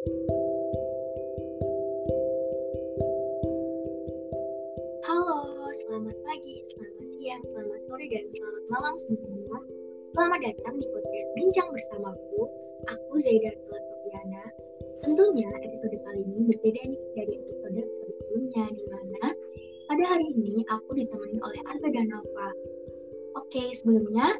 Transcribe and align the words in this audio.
Halo, 0.00 0.16
selamat 5.68 6.16
pagi, 6.24 6.64
selamat 6.72 7.08
siang, 7.20 7.44
selamat 7.44 7.80
sore, 7.84 8.08
dan 8.08 8.24
selamat 8.32 8.64
malam 8.72 8.96
semuanya. 8.96 9.60
Selamat 10.16 10.40
datang 10.40 10.80
di 10.80 10.88
podcast 10.88 11.28
Bincang 11.36 11.68
Bersamaku. 11.68 12.48
Aku 12.88 13.12
Zaida 13.20 13.52
Pelatoviana. 13.68 14.48
Tentunya 15.04 15.52
episode 15.68 15.92
kali 15.92 16.24
ini 16.24 16.48
berbeda 16.48 16.80
nih 16.80 17.02
dari 17.20 17.36
episode 17.36 17.84
sebelumnya, 18.16 18.72
di 18.72 18.84
mana 18.88 19.36
pada 19.84 20.04
hari 20.16 20.32
ini 20.32 20.64
aku 20.72 20.96
ditemani 20.96 21.44
oleh 21.44 21.60
Arga 21.68 21.88
dan 21.92 22.08
Nova. 22.08 22.48
Oke, 23.36 23.76
sebelumnya 23.76 24.32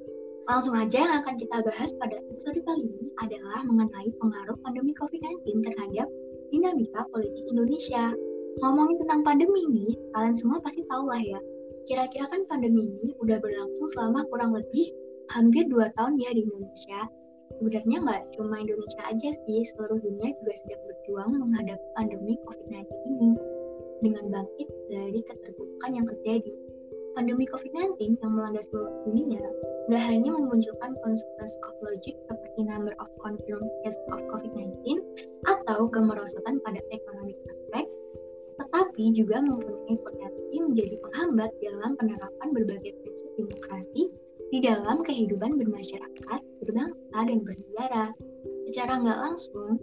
langsung 0.51 0.75
aja 0.75 1.07
yang 1.07 1.15
akan 1.23 1.39
kita 1.39 1.63
bahas 1.63 1.95
pada 2.03 2.19
episode 2.19 2.59
kali 2.67 2.91
ini 2.91 3.15
adalah 3.23 3.63
mengenai 3.63 4.11
pengaruh 4.19 4.59
pandemi 4.67 4.91
COVID-19 4.99 5.63
terhadap 5.63 6.11
dinamika 6.51 7.07
politik 7.15 7.47
Indonesia. 7.47 8.11
Ngomongin 8.59 8.99
tentang 8.99 9.23
pandemi 9.23 9.63
ini, 9.71 9.95
kalian 10.11 10.35
semua 10.35 10.59
pasti 10.59 10.83
tahu 10.91 11.07
lah 11.07 11.23
ya. 11.23 11.39
Kira-kira 11.87 12.27
kan 12.35 12.43
pandemi 12.51 12.83
ini 12.83 13.15
udah 13.23 13.39
berlangsung 13.39 13.87
selama 13.95 14.27
kurang 14.27 14.51
lebih 14.51 14.91
hampir 15.31 15.71
2 15.71 15.87
tahun 15.95 16.19
ya 16.19 16.35
di 16.35 16.43
Indonesia. 16.43 17.07
Sebenarnya 17.63 17.99
nggak 18.03 18.23
cuma 18.35 18.59
Indonesia 18.59 19.03
aja 19.07 19.31
sih, 19.47 19.61
seluruh 19.71 20.03
dunia 20.03 20.35
juga 20.43 20.55
sedang 20.67 20.83
berjuang 20.83 21.31
menghadapi 21.31 21.87
pandemi 21.95 22.35
COVID-19 22.51 22.91
ini 23.07 23.31
dengan 24.03 24.25
bangkit 24.35 24.67
dari 24.91 25.21
keterpurukan 25.31 25.91
yang 25.95 26.11
terjadi. 26.11 26.53
Pandemi 27.15 27.47
COVID-19 27.47 28.19
yang 28.19 28.33
melanda 28.35 28.63
seluruh 28.67 28.91
dunia 29.07 29.39
nggak 29.91 30.07
hanya 30.07 30.31
memunculkan 30.31 30.95
consequence 31.03 31.59
of 31.67 31.75
logic 31.83 32.15
seperti 32.31 32.63
number 32.63 32.95
of 33.03 33.11
confirmed 33.19 33.67
cases 33.83 33.99
of 34.15 34.23
COVID-19 34.31 35.03
atau 35.51 35.91
kemerosotan 35.91 36.63
pada 36.63 36.79
ekonomi 36.95 37.35
aspek, 37.51 37.91
tetapi 38.63 39.11
juga 39.19 39.43
mempunyai 39.43 39.99
potensi 39.99 40.55
menjadi 40.63 40.95
penghambat 41.03 41.51
dalam 41.59 41.99
penerapan 41.99 42.49
berbagai 42.55 42.93
prinsip 43.03 43.29
demokrasi 43.35 44.15
di 44.55 44.63
dalam 44.63 45.03
kehidupan 45.03 45.59
bermasyarakat, 45.59 46.41
berbangsa, 46.63 47.19
dan 47.27 47.39
bernegara. 47.43 48.15
Secara 48.71 48.95
nggak 49.03 49.19
langsung, 49.27 49.75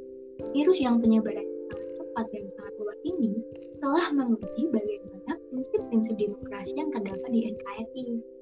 virus 0.56 0.80
yang 0.80 1.04
penyebarannya 1.04 1.60
sangat 1.68 1.90
cepat 2.00 2.26
dan 2.32 2.48
sangat 2.56 2.74
luas 2.80 3.00
ini 3.04 3.44
telah 3.84 4.08
menguji 4.16 4.72
bagaimana 4.72 5.36
prinsip-prinsip 5.52 6.16
demokrasi 6.16 6.80
yang 6.80 6.96
terdapat 6.96 7.28
di 7.28 7.52
NKRI. 7.52 8.37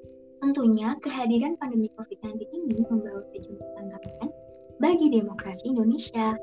Tentunya, 0.46 0.94
kehadiran 1.02 1.58
pandemi 1.58 1.90
COVID-19 1.98 2.38
ini 2.54 2.86
membawa 2.86 3.26
sejumlah 3.34 3.66
tantangan 3.82 4.30
bagi 4.78 5.10
demokrasi 5.10 5.74
Indonesia. 5.74 6.38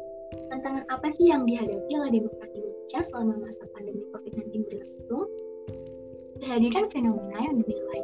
Tantangan 0.50 0.91
apa 0.91 1.14
sih 1.14 1.31
yang 1.31 1.47
dihadapi 1.47 1.86
oleh 1.86 2.11
demokrasi 2.11 2.67
Indonesia 2.67 3.00
selama 3.06 3.39
masa 3.39 3.62
pandemi 3.70 4.03
COVID-19 4.11 4.67
berlangsung? 4.67 5.31
Kehadiran 6.42 6.91
fenomena 6.91 7.47
yang 7.47 7.62
dinilai 7.62 8.03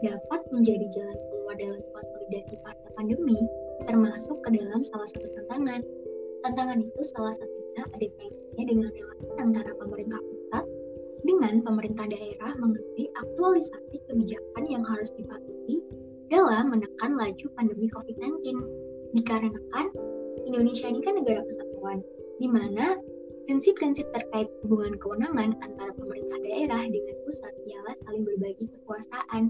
dapat 0.00 0.40
menjadi 0.48 0.86
jalan 0.96 1.18
keluar 1.28 1.54
dalam 1.60 1.80
konsolidasi 1.92 2.54
pasca 2.64 2.88
pandemi, 2.96 3.36
termasuk 3.84 4.40
ke 4.48 4.56
dalam 4.56 4.80
salah 4.80 5.08
satu 5.12 5.28
tantangan. 5.28 5.84
Tantangan 6.40 6.80
itu 6.80 7.00
salah 7.04 7.36
satunya 7.36 7.84
ada 7.92 8.06
kaitannya 8.16 8.64
dengan 8.64 8.88
relasi 8.96 9.28
antara 9.36 9.76
pemerintah 9.76 10.23
dengan 11.24 11.64
pemerintah 11.64 12.04
daerah 12.06 12.52
mengenai 12.60 13.08
aktualisasi 13.16 13.96
kebijakan 14.06 14.64
yang 14.68 14.84
harus 14.84 15.08
dipatuhi 15.16 15.80
dalam 16.28 16.72
menekan 16.72 17.16
laju 17.16 17.46
pandemi 17.56 17.88
COVID-19. 17.88 18.60
Dikarenakan 19.16 19.86
Indonesia 20.44 20.86
ini 20.92 21.00
kan 21.00 21.16
negara 21.16 21.40
kesatuan, 21.48 22.04
di 22.36 22.48
mana 22.50 23.00
prinsip-prinsip 23.48 24.08
terkait 24.12 24.48
hubungan 24.64 24.96
kewenangan 25.00 25.56
antara 25.64 25.90
pemerintah 25.96 26.38
daerah 26.44 26.82
dengan 26.88 27.16
pusat 27.24 27.52
ialah 27.68 27.94
saling 28.04 28.24
berbagi 28.24 28.68
kekuasaan, 28.68 29.48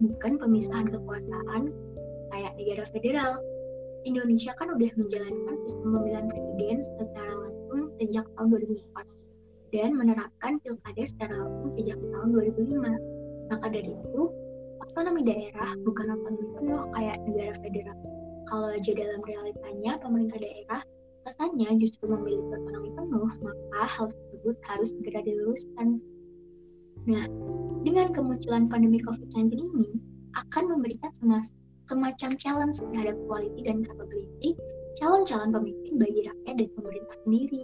bukan 0.00 0.32
pemisahan 0.40 0.88
kekuasaan 0.88 1.62
kayak 2.32 2.52
negara 2.56 2.84
federal. 2.92 3.32
Indonesia 4.02 4.50
kan 4.58 4.74
udah 4.74 4.90
menjalankan 4.98 5.56
sistem 5.62 5.88
pemilihan 5.94 6.26
presiden 6.26 6.76
secara 6.82 7.32
langsung 7.38 7.80
sejak 8.02 8.26
tahun 8.34 8.48
2004 8.50 9.21
dan 9.72 9.96
menerapkan 9.96 10.60
pilkada 10.60 11.02
secara 11.08 11.34
langsung 11.40 11.72
sejak 11.80 11.98
tahun 11.98 12.28
2005. 12.36 13.50
Maka 13.50 13.66
dari 13.72 13.90
itu, 13.92 14.22
otonomi 14.84 15.24
daerah 15.24 15.72
bukan 15.82 16.06
otonomi 16.12 16.46
penuh 16.60 16.82
kayak 16.92 17.16
negara 17.24 17.52
federal. 17.64 17.98
Kalau 18.52 18.68
aja 18.76 18.92
dalam 18.92 19.20
realitanya 19.24 19.92
pemerintah 19.98 20.38
daerah 20.38 20.80
kesannya 21.24 21.70
justru 21.80 22.04
memiliki 22.04 22.52
otonomi 22.52 22.90
penuh, 22.92 23.28
maka 23.40 23.82
hal 23.88 24.06
tersebut 24.12 24.56
harus 24.68 24.92
segera 24.92 25.20
diluruskan. 25.24 25.96
Nah, 27.08 27.24
dengan 27.82 28.12
kemunculan 28.12 28.68
pandemi 28.68 29.00
COVID-19 29.00 29.56
ini 29.56 29.90
akan 30.36 30.76
memberikan 30.76 31.10
semacam 31.88 32.30
challenge 32.36 32.78
terhadap 32.78 33.16
quality 33.26 33.60
dan 33.64 33.82
capability 33.82 34.54
calon-calon 35.00 35.50
pemimpin 35.56 35.94
bagi 35.96 36.20
rakyat 36.28 36.54
dan 36.60 36.68
pemerintah 36.76 37.16
sendiri. 37.24 37.60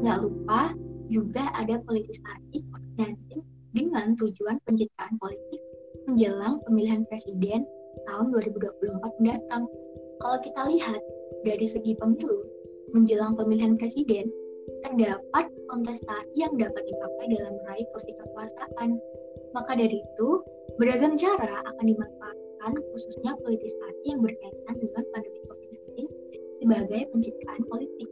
Nggak 0.00 0.18
lupa 0.24 0.72
juga 1.08 1.50
ada 1.58 1.80
politisasi 1.84 2.64
COVID-19 2.72 3.42
dengan 3.74 4.14
tujuan 4.16 4.56
pencitraan 4.64 5.18
politik 5.18 5.60
menjelang 6.06 6.60
pemilihan 6.68 7.02
presiden 7.08 7.66
tahun 8.06 8.26
2024 8.32 9.20
mendatang. 9.20 9.64
Kalau 10.22 10.38
kita 10.44 10.62
lihat 10.70 11.00
dari 11.42 11.66
segi 11.66 11.92
pemilu, 11.98 12.44
menjelang 12.94 13.34
pemilihan 13.34 13.74
presiden, 13.74 14.30
terdapat 14.86 15.50
kontestasi 15.68 16.36
yang 16.38 16.54
dapat 16.56 16.82
dipakai 16.86 17.34
dalam 17.34 17.52
meraih 17.64 17.86
kursi 17.92 18.12
kekuasaan. 18.14 19.00
Maka 19.52 19.72
dari 19.74 20.00
itu, 20.00 20.28
beragam 20.76 21.18
cara 21.18 21.62
akan 21.66 21.84
dimanfaatkan 21.84 22.72
khususnya 22.92 23.32
politisasi 23.42 24.04
yang 24.08 24.20
berkaitan 24.22 24.74
dengan 24.80 25.02
pandemi 25.12 25.40
COVID-19 25.50 26.08
sebagai 26.62 27.00
pencitraan 27.12 27.62
politik. 27.68 28.08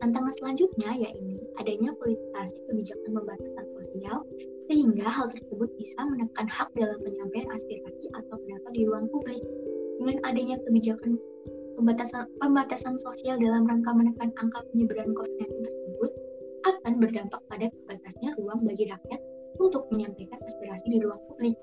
Tantangan 0.00 0.32
selanjutnya 0.40 0.90
yaitu 0.96 1.36
adanya 1.60 1.92
politisasi 2.00 2.56
kebijakan 2.64 3.10
pembatasan 3.20 3.66
sosial 3.76 4.24
sehingga 4.72 5.04
hal 5.04 5.28
tersebut 5.28 5.68
bisa 5.76 6.00
menekan 6.08 6.48
hak 6.48 6.72
dalam 6.72 6.96
penyampaian 7.04 7.52
aspirasi 7.52 8.08
atau 8.16 8.34
pendapat 8.40 8.72
di 8.72 8.82
ruang 8.88 9.06
publik. 9.12 9.44
Dengan 10.00 10.16
adanya 10.24 10.56
kebijakan 10.64 11.20
pembatasan, 11.76 12.24
pembatasan 12.40 12.96
sosial 13.04 13.36
dalam 13.36 13.68
rangka 13.68 13.92
menekan 13.92 14.32
angka 14.40 14.64
penyebaran 14.72 15.12
COVID-19 15.12 15.68
tersebut 15.68 16.12
akan 16.64 16.92
berdampak 16.96 17.40
pada 17.52 17.66
terbatasnya 17.68 18.30
ruang 18.40 18.64
bagi 18.64 18.88
rakyat 18.88 19.20
untuk 19.60 19.84
menyampaikan 19.92 20.40
aspirasi 20.48 20.86
di 20.96 20.98
ruang 21.04 21.20
publik. 21.28 21.56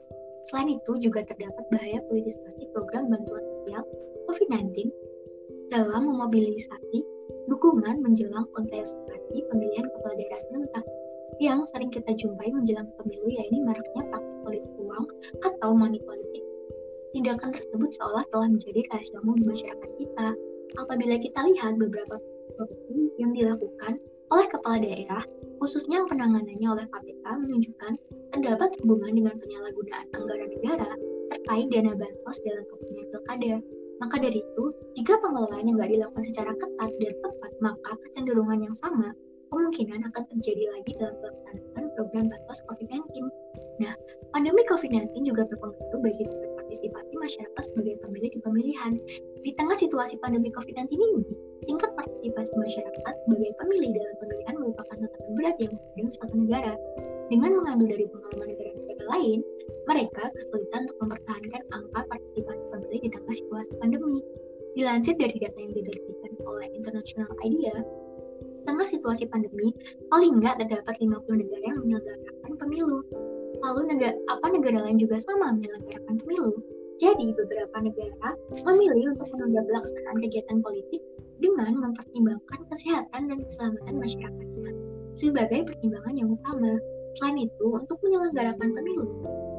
Selain 0.53 0.77
itu, 0.77 0.91
juga 1.01 1.25
terdapat 1.25 1.65
bahaya 1.73 1.99
politisasi 2.05 2.69
program 2.71 3.09
bantuan 3.09 3.41
sosial 3.41 3.83
COVID-19 4.29 4.93
dalam 5.73 6.07
memobilisasi 6.07 7.16
dukungan 7.47 8.03
menjelang 8.03 8.45
kontestasi 8.51 9.43
pemilihan 9.47 9.87
kepala 9.87 10.13
daerah 10.19 10.41
serentak 10.47 10.85
yang 11.39 11.63
sering 11.69 11.91
kita 11.93 12.11
jumpai 12.17 12.49
menjelang 12.51 12.89
pemilu 12.99 13.29
yaitu 13.29 13.61
maraknya 13.63 14.03
praktik 14.09 14.39
politik 14.43 14.73
uang 14.81 15.05
atau 15.45 15.69
money 15.71 16.01
politik. 16.03 16.43
Tindakan 17.15 17.55
tersebut 17.55 17.91
seolah 17.95 18.25
telah 18.29 18.47
menjadi 18.51 18.83
rahasia 18.91 19.17
umum 19.23 19.37
di 19.39 19.45
masyarakat 19.47 19.91
kita. 19.97 20.27
Apabila 20.75 21.15
kita 21.17 21.39
lihat 21.47 21.79
beberapa 21.79 22.19
korupsi 22.59 23.15
yang 23.21 23.31
dilakukan 23.31 24.01
oleh 24.27 24.47
kepala 24.51 24.77
daerah, 24.83 25.23
khususnya 25.63 26.03
penanganannya 26.03 26.67
oleh 26.67 26.85
KPK 26.91 27.25
menunjukkan 27.47 27.93
terdapat 28.35 28.69
hubungan 28.83 29.11
dengan 29.15 29.35
penyalahgunaan 29.39 30.05
anggaran 30.13 30.49
negara 30.51 30.91
terkait 31.31 31.67
dana 31.71 31.93
bansos 31.95 32.37
dalam 32.43 32.63
kepentingan 32.67 33.07
pilkada. 33.13 33.55
Maka 33.97 34.15
dari 34.21 34.39
itu, 34.41 34.63
jika 34.93 35.17
pengelolaannya 35.21 35.73
nggak 35.73 35.89
dilakukan 35.89 36.23
secara 36.29 36.51
ketat 36.53 36.91
dan 37.01 37.13
tepat, 37.21 37.51
maka 37.61 37.91
kecenderungan 38.05 38.69
yang 38.69 38.75
sama 38.77 39.13
kemungkinan 39.49 40.03
akan 40.11 40.23
terjadi 40.35 40.63
lagi 40.75 40.91
dalam 40.99 41.15
pelaksanaan 41.23 41.85
program 41.95 42.25
bansos 42.27 42.59
COVID-19. 42.67 43.31
Nah, 43.79 43.93
pandemi 44.35 44.61
COVID-19 44.67 45.23
juga 45.23 45.47
berpengaruh 45.47 46.01
bagi 46.03 46.25
partisipasi 46.27 47.13
masyarakat 47.15 47.63
sebagai 47.71 47.95
pemilih 48.03 48.29
di 48.33 48.39
pemilihan. 48.43 48.91
Di 49.45 49.51
tengah 49.55 49.77
situasi 49.79 50.19
pandemi 50.19 50.51
COVID-19 50.51 50.91
ini, 50.91 51.23
tingkat 51.63 51.91
partisipasi 51.95 52.51
masyarakat 52.59 53.13
sebagai 53.23 53.51
pemilih 53.61 53.89
dalam 53.95 54.15
pemilihan 54.19 54.55
merupakan 54.59 54.97
tantangan 54.99 55.33
berat 55.39 55.55
yang 55.63 55.71
menghadang 55.73 56.09
suatu 56.11 56.35
negara. 56.35 56.73
Dengan 57.27 57.51
mengambil 57.59 57.87
dari 57.91 58.05
pengalaman 58.07 58.47
negara-negara 58.55 59.03
lain, 59.15 59.39
mereka 59.87 60.23
kesulitan 60.35 60.87
untuk 60.87 60.97
mempertahankan 61.07 61.61
angka 61.75 62.01
partisipasi 62.07 62.36
di 63.07 63.15
tengah 63.15 63.35
situasi 63.39 63.71
pandemi. 63.79 64.19
Dilansir 64.75 65.15
dari 65.15 65.39
data 65.39 65.57
yang 65.57 65.73
diterbitkan 65.73 66.31
oleh 66.43 66.67
International 66.75 67.31
IDEA, 67.41 67.81
tengah 68.67 68.85
situasi 68.85 69.25
pandemi, 69.31 69.71
paling 70.11 70.37
nggak 70.43 70.59
terdapat 70.61 70.93
50 70.99 71.17
negara 71.39 71.63
yang 71.65 71.79
menyelenggarakan 71.81 72.53
pemilu. 72.59 72.99
Lalu 73.63 73.81
negara, 73.95 74.13
apa 74.29 74.47
negara 74.53 74.85
lain 74.85 75.01
juga 75.01 75.17
sama 75.23 75.55
menyelenggarakan 75.55 76.19
pemilu? 76.21 76.51
Jadi 77.01 77.33
beberapa 77.33 77.77
negara 77.79 78.29
memilih 78.69 79.15
untuk 79.15 79.29
menunda 79.33 79.61
pelaksanaan 79.65 80.17
kegiatan 80.21 80.59
politik 80.61 81.01
dengan 81.41 81.71
mempertimbangkan 81.77 82.59
kesehatan 82.69 83.21
dan 83.29 83.37
keselamatan 83.45 83.95
masyarakatnya 83.97 84.71
sebagai 85.17 85.59
pertimbangan 85.65 86.13
yang 86.13 86.29
utama. 86.33 86.77
Selain 87.17 87.49
itu, 87.49 87.65
untuk 87.73 87.97
menyelenggarakan 88.05 88.77
pemilu, 88.77 89.05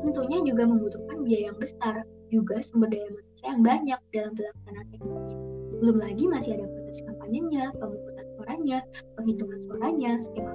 tentunya 0.07 0.39
juga 0.47 0.63
membutuhkan 0.71 1.27
biaya 1.27 1.51
yang 1.51 1.59
besar, 1.59 2.07
juga 2.31 2.63
sumber 2.63 2.87
daya 2.95 3.11
yang 3.49 3.61
banyak 3.65 4.01
dalam 4.13 4.33
pelaksanaan 4.37 4.87
teknisnya. 4.93 5.37
Belum 5.81 5.97
lagi 5.97 6.25
masih 6.29 6.51
ada 6.61 6.67
proses 6.69 7.01
kampanyenya, 7.09 7.65
pemungutan 7.81 8.27
suaranya, 8.37 8.79
penghitungan 9.17 9.61
suaranya, 9.65 10.11
skema 10.21 10.53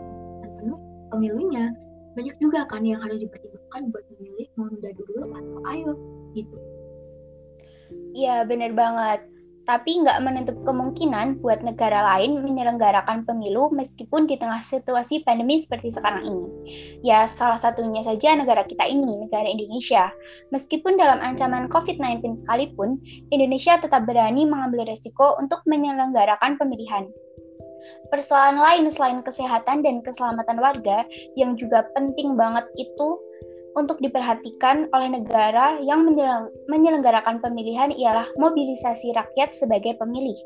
penuh 0.62 0.80
pemilunya. 1.10 1.74
Banyak 2.14 2.36
juga 2.38 2.70
kan 2.70 2.86
yang 2.86 3.02
harus 3.02 3.18
dipertimbangkan 3.26 3.90
buat 3.90 4.06
memilih 4.14 4.48
mau 4.54 4.70
menunda 4.70 4.92
dulu 4.94 5.22
atau 5.34 5.60
ayo 5.74 5.92
gitu. 6.38 6.58
Iya 8.14 8.46
bener 8.46 8.78
banget 8.78 9.33
tapi 9.64 10.04
nggak 10.04 10.20
menutup 10.20 10.58
kemungkinan 10.68 11.40
buat 11.40 11.64
negara 11.64 12.04
lain 12.16 12.44
menyelenggarakan 12.44 13.24
pemilu 13.24 13.72
meskipun 13.72 14.28
di 14.28 14.36
tengah 14.36 14.60
situasi 14.60 15.24
pandemi 15.24 15.64
seperti 15.64 15.96
sekarang 15.96 16.28
ini. 16.28 16.46
Ya, 17.00 17.24
salah 17.28 17.56
satunya 17.56 18.04
saja 18.04 18.36
negara 18.36 18.68
kita 18.68 18.84
ini, 18.88 19.24
negara 19.24 19.48
Indonesia. 19.48 20.12
Meskipun 20.52 21.00
dalam 21.00 21.24
ancaman 21.24 21.72
COVID-19 21.72 22.44
sekalipun, 22.44 23.00
Indonesia 23.32 23.80
tetap 23.80 24.04
berani 24.04 24.44
mengambil 24.44 24.84
resiko 24.88 25.40
untuk 25.40 25.64
menyelenggarakan 25.64 26.60
pemilihan. 26.60 27.08
Persoalan 28.12 28.62
lain 28.62 28.86
selain 28.88 29.20
kesehatan 29.26 29.84
dan 29.84 30.00
keselamatan 30.06 30.62
warga 30.62 31.04
yang 31.36 31.58
juga 31.60 31.84
penting 31.92 32.40
banget 32.40 32.64
itu 32.80 33.20
untuk 33.74 33.98
diperhatikan 34.02 34.90
oleh 34.94 35.10
negara 35.10 35.82
yang 35.82 36.06
menyelenggarakan 36.70 37.42
pemilihan 37.42 37.90
ialah 37.94 38.30
mobilisasi 38.38 39.14
rakyat 39.14 39.54
sebagai 39.54 39.98
pemilih. 39.98 40.38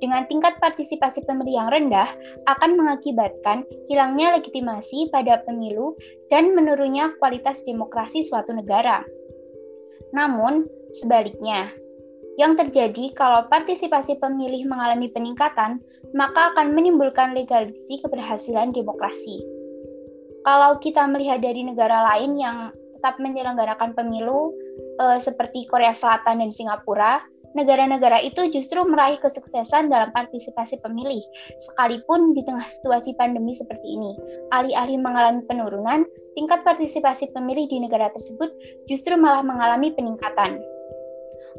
Dengan 0.00 0.28
tingkat 0.28 0.60
partisipasi 0.60 1.24
pemilih 1.24 1.64
yang 1.64 1.68
rendah 1.72 2.08
akan 2.48 2.76
mengakibatkan 2.76 3.64
hilangnya 3.88 4.36
legitimasi 4.36 5.08
pada 5.08 5.40
pemilu 5.44 5.96
dan 6.28 6.52
menurunnya 6.52 7.16
kualitas 7.20 7.64
demokrasi 7.64 8.24
suatu 8.24 8.52
negara. 8.52 9.00
Namun, 10.12 10.68
sebaliknya, 10.94 11.72
yang 12.34 12.58
terjadi 12.58 13.14
kalau 13.14 13.46
partisipasi 13.46 14.18
pemilih 14.18 14.66
mengalami 14.66 15.06
peningkatan, 15.10 15.78
maka 16.14 16.54
akan 16.54 16.74
menimbulkan 16.74 17.34
legalisi 17.34 18.02
keberhasilan 18.02 18.74
demokrasi 18.74 19.53
kalau 20.44 20.76
kita 20.78 21.08
melihat 21.08 21.40
dari 21.40 21.64
negara 21.64 22.04
lain 22.14 22.36
yang 22.36 22.70
tetap 23.00 23.16
menyelenggarakan 23.20 23.96
pemilu 23.96 24.52
uh, 25.00 25.16
seperti 25.20 25.68
Korea 25.68 25.92
Selatan 25.92 26.40
dan 26.40 26.52
Singapura, 26.52 27.20
negara-negara 27.52 28.20
itu 28.20 28.50
justru 28.50 28.82
meraih 28.84 29.16
kesuksesan 29.20 29.88
dalam 29.88 30.10
partisipasi 30.12 30.80
pemilih, 30.84 31.20
sekalipun 31.70 32.32
di 32.36 32.42
tengah 32.44 32.66
situasi 32.66 33.16
pandemi 33.16 33.52
seperti 33.52 33.84
ini. 33.84 34.12
Alih-alih 34.52 34.98
mengalami 35.00 35.44
penurunan, 35.44 36.04
tingkat 36.36 36.66
partisipasi 36.66 37.30
pemilih 37.32 37.68
di 37.70 37.80
negara 37.80 38.10
tersebut 38.12 38.52
justru 38.90 39.14
malah 39.20 39.44
mengalami 39.44 39.94
peningkatan. 39.94 40.60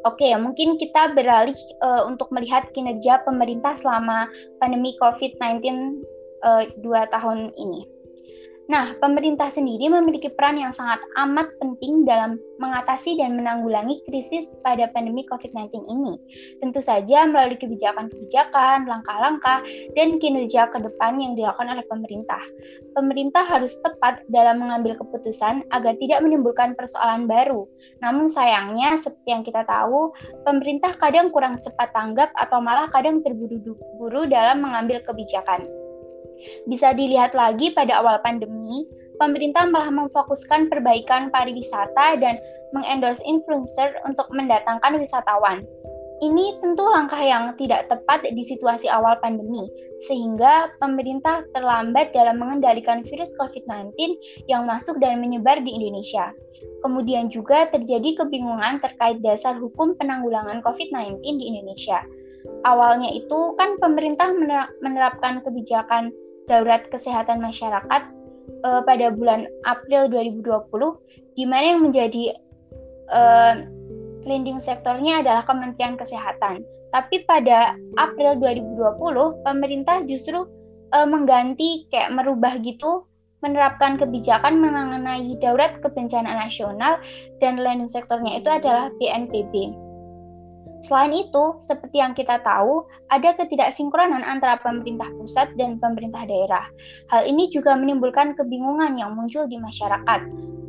Oke, 0.04 0.30
mungkin 0.38 0.78
kita 0.78 1.16
beralih 1.16 1.56
uh, 1.82 2.06
untuk 2.06 2.30
melihat 2.30 2.70
kinerja 2.70 3.24
pemerintah 3.26 3.74
selama 3.74 4.28
pandemi 4.62 4.94
COVID-19 5.02 5.62
uh, 6.44 6.62
dua 6.84 7.08
tahun 7.10 7.50
ini. 7.56 7.95
Nah, 8.66 8.98
pemerintah 8.98 9.46
sendiri 9.46 9.86
memiliki 9.86 10.26
peran 10.26 10.58
yang 10.58 10.74
sangat 10.74 10.98
amat 11.14 11.54
penting 11.62 12.02
dalam 12.02 12.34
mengatasi 12.58 13.14
dan 13.14 13.38
menanggulangi 13.38 14.02
krisis 14.10 14.58
pada 14.66 14.90
pandemi 14.90 15.22
COVID-19 15.22 15.86
ini. 15.86 16.18
Tentu 16.58 16.82
saja 16.82 17.30
melalui 17.30 17.54
kebijakan-kebijakan, 17.62 18.90
langkah-langkah, 18.90 19.62
dan 19.94 20.18
kinerja 20.18 20.66
ke 20.66 20.82
depan 20.82 21.14
yang 21.22 21.38
dilakukan 21.38 21.78
oleh 21.78 21.86
pemerintah. 21.86 22.42
Pemerintah 22.98 23.46
harus 23.46 23.78
tepat 23.86 24.26
dalam 24.26 24.58
mengambil 24.58 24.98
keputusan 24.98 25.62
agar 25.70 25.94
tidak 26.02 26.26
menimbulkan 26.26 26.74
persoalan 26.74 27.30
baru. 27.30 27.70
Namun 28.02 28.26
sayangnya, 28.26 28.98
seperti 28.98 29.30
yang 29.30 29.46
kita 29.46 29.62
tahu, 29.62 30.10
pemerintah 30.42 30.90
kadang 30.98 31.30
kurang 31.30 31.54
cepat 31.62 31.94
tanggap 31.94 32.34
atau 32.34 32.58
malah 32.58 32.90
kadang 32.90 33.22
terburu-buru 33.22 34.26
dalam 34.26 34.58
mengambil 34.58 34.98
kebijakan. 35.06 35.85
Bisa 36.68 36.92
dilihat 36.92 37.32
lagi 37.32 37.72
pada 37.72 38.00
awal 38.00 38.20
pandemi, 38.20 38.84
pemerintah 39.16 39.64
malah 39.68 39.90
memfokuskan 39.90 40.68
perbaikan 40.68 41.32
pariwisata 41.32 42.20
dan 42.20 42.36
mengendorse 42.76 43.24
influencer 43.24 43.96
untuk 44.04 44.28
mendatangkan 44.32 45.00
wisatawan. 45.00 45.64
Ini 46.16 46.64
tentu 46.64 46.80
langkah 46.88 47.20
yang 47.20 47.52
tidak 47.60 47.92
tepat 47.92 48.24
di 48.24 48.40
situasi 48.40 48.88
awal 48.88 49.20
pandemi, 49.20 49.68
sehingga 50.08 50.72
pemerintah 50.80 51.44
terlambat 51.52 52.16
dalam 52.16 52.40
mengendalikan 52.40 53.04
virus 53.04 53.36
COVID-19 53.36 54.16
yang 54.48 54.64
masuk 54.64 54.96
dan 54.96 55.20
menyebar 55.20 55.60
di 55.60 55.76
Indonesia. 55.76 56.32
Kemudian 56.80 57.28
juga 57.28 57.68
terjadi 57.68 58.24
kebingungan 58.24 58.80
terkait 58.80 59.20
dasar 59.20 59.60
hukum 59.60 59.92
penanggulangan 60.00 60.64
COVID-19 60.64 61.20
di 61.20 61.52
Indonesia. 61.52 62.00
Awalnya 62.64 63.12
itu 63.12 63.52
kan 63.60 63.76
pemerintah 63.76 64.32
menerapkan 64.80 65.44
kebijakan 65.44 66.16
darurat 66.46 66.86
kesehatan 66.88 67.42
masyarakat 67.42 68.02
uh, 68.64 68.82
pada 68.82 69.12
bulan 69.12 69.46
April 69.66 70.10
2020 70.10 71.36
di 71.36 71.44
mana 71.44 71.64
yang 71.76 71.82
menjadi 71.84 72.34
uh, 73.12 73.54
leading 74.26 74.58
sektornya 74.58 75.22
adalah 75.22 75.46
Kementerian 75.46 75.94
Kesehatan. 75.94 76.64
Tapi 76.90 77.22
pada 77.28 77.76
April 78.00 78.40
2020 78.40 79.44
pemerintah 79.44 80.02
justru 80.08 80.46
uh, 80.96 81.06
mengganti 81.06 81.86
kayak 81.92 82.14
merubah 82.14 82.56
gitu 82.62 83.04
menerapkan 83.44 84.00
kebijakan 84.00 84.58
mengenai 84.58 85.36
darurat 85.38 85.76
kebencanaan 85.84 86.40
nasional 86.40 86.98
dan 87.38 87.60
landing 87.60 87.92
sektornya 87.92 88.40
itu 88.40 88.48
adalah 88.48 88.88
BNPB. 88.96 89.85
Selain 90.86 91.10
itu, 91.10 91.44
seperti 91.58 91.98
yang 91.98 92.14
kita 92.14 92.38
tahu, 92.46 92.86
ada 93.10 93.34
ketidaksinkronan 93.34 94.22
antara 94.22 94.54
pemerintah 94.62 95.10
pusat 95.18 95.50
dan 95.58 95.82
pemerintah 95.82 96.22
daerah. 96.22 96.62
Hal 97.10 97.26
ini 97.26 97.50
juga 97.50 97.74
menimbulkan 97.74 98.38
kebingungan 98.38 98.94
yang 98.94 99.10
muncul 99.18 99.50
di 99.50 99.58
masyarakat. 99.58 100.20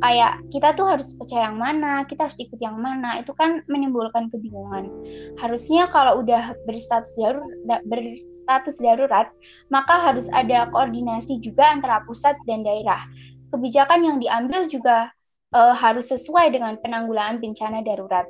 Kayak 0.02 0.42
kita 0.50 0.74
tuh 0.74 0.90
harus 0.90 1.14
percaya 1.14 1.46
yang 1.46 1.58
mana, 1.62 2.02
kita 2.02 2.26
harus 2.26 2.38
ikut 2.42 2.58
yang 2.58 2.74
mana, 2.74 3.22
itu 3.22 3.30
kan 3.30 3.62
menimbulkan 3.70 4.26
kebingungan. 4.26 4.90
Harusnya 5.38 5.86
kalau 5.86 6.18
udah 6.18 6.50
berstatus 6.66 7.14
darurat, 7.14 7.82
berstatus 7.86 8.76
darurat, 8.82 9.26
maka 9.70 10.02
harus 10.02 10.26
ada 10.34 10.66
koordinasi 10.74 11.38
juga 11.38 11.70
antara 11.70 12.02
pusat 12.02 12.34
dan 12.42 12.66
daerah. 12.66 13.06
Kebijakan 13.54 14.02
yang 14.02 14.16
diambil 14.18 14.66
juga 14.66 15.14
uh, 15.54 15.78
harus 15.78 16.10
sesuai 16.10 16.50
dengan 16.50 16.74
penanggulangan 16.82 17.38
bencana 17.38 17.86
darurat 17.86 18.26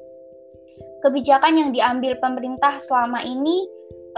kebijakan 1.05 1.55
yang 1.59 1.71
diambil 1.71 2.19
pemerintah 2.19 2.79
selama 2.83 3.23
ini 3.23 3.67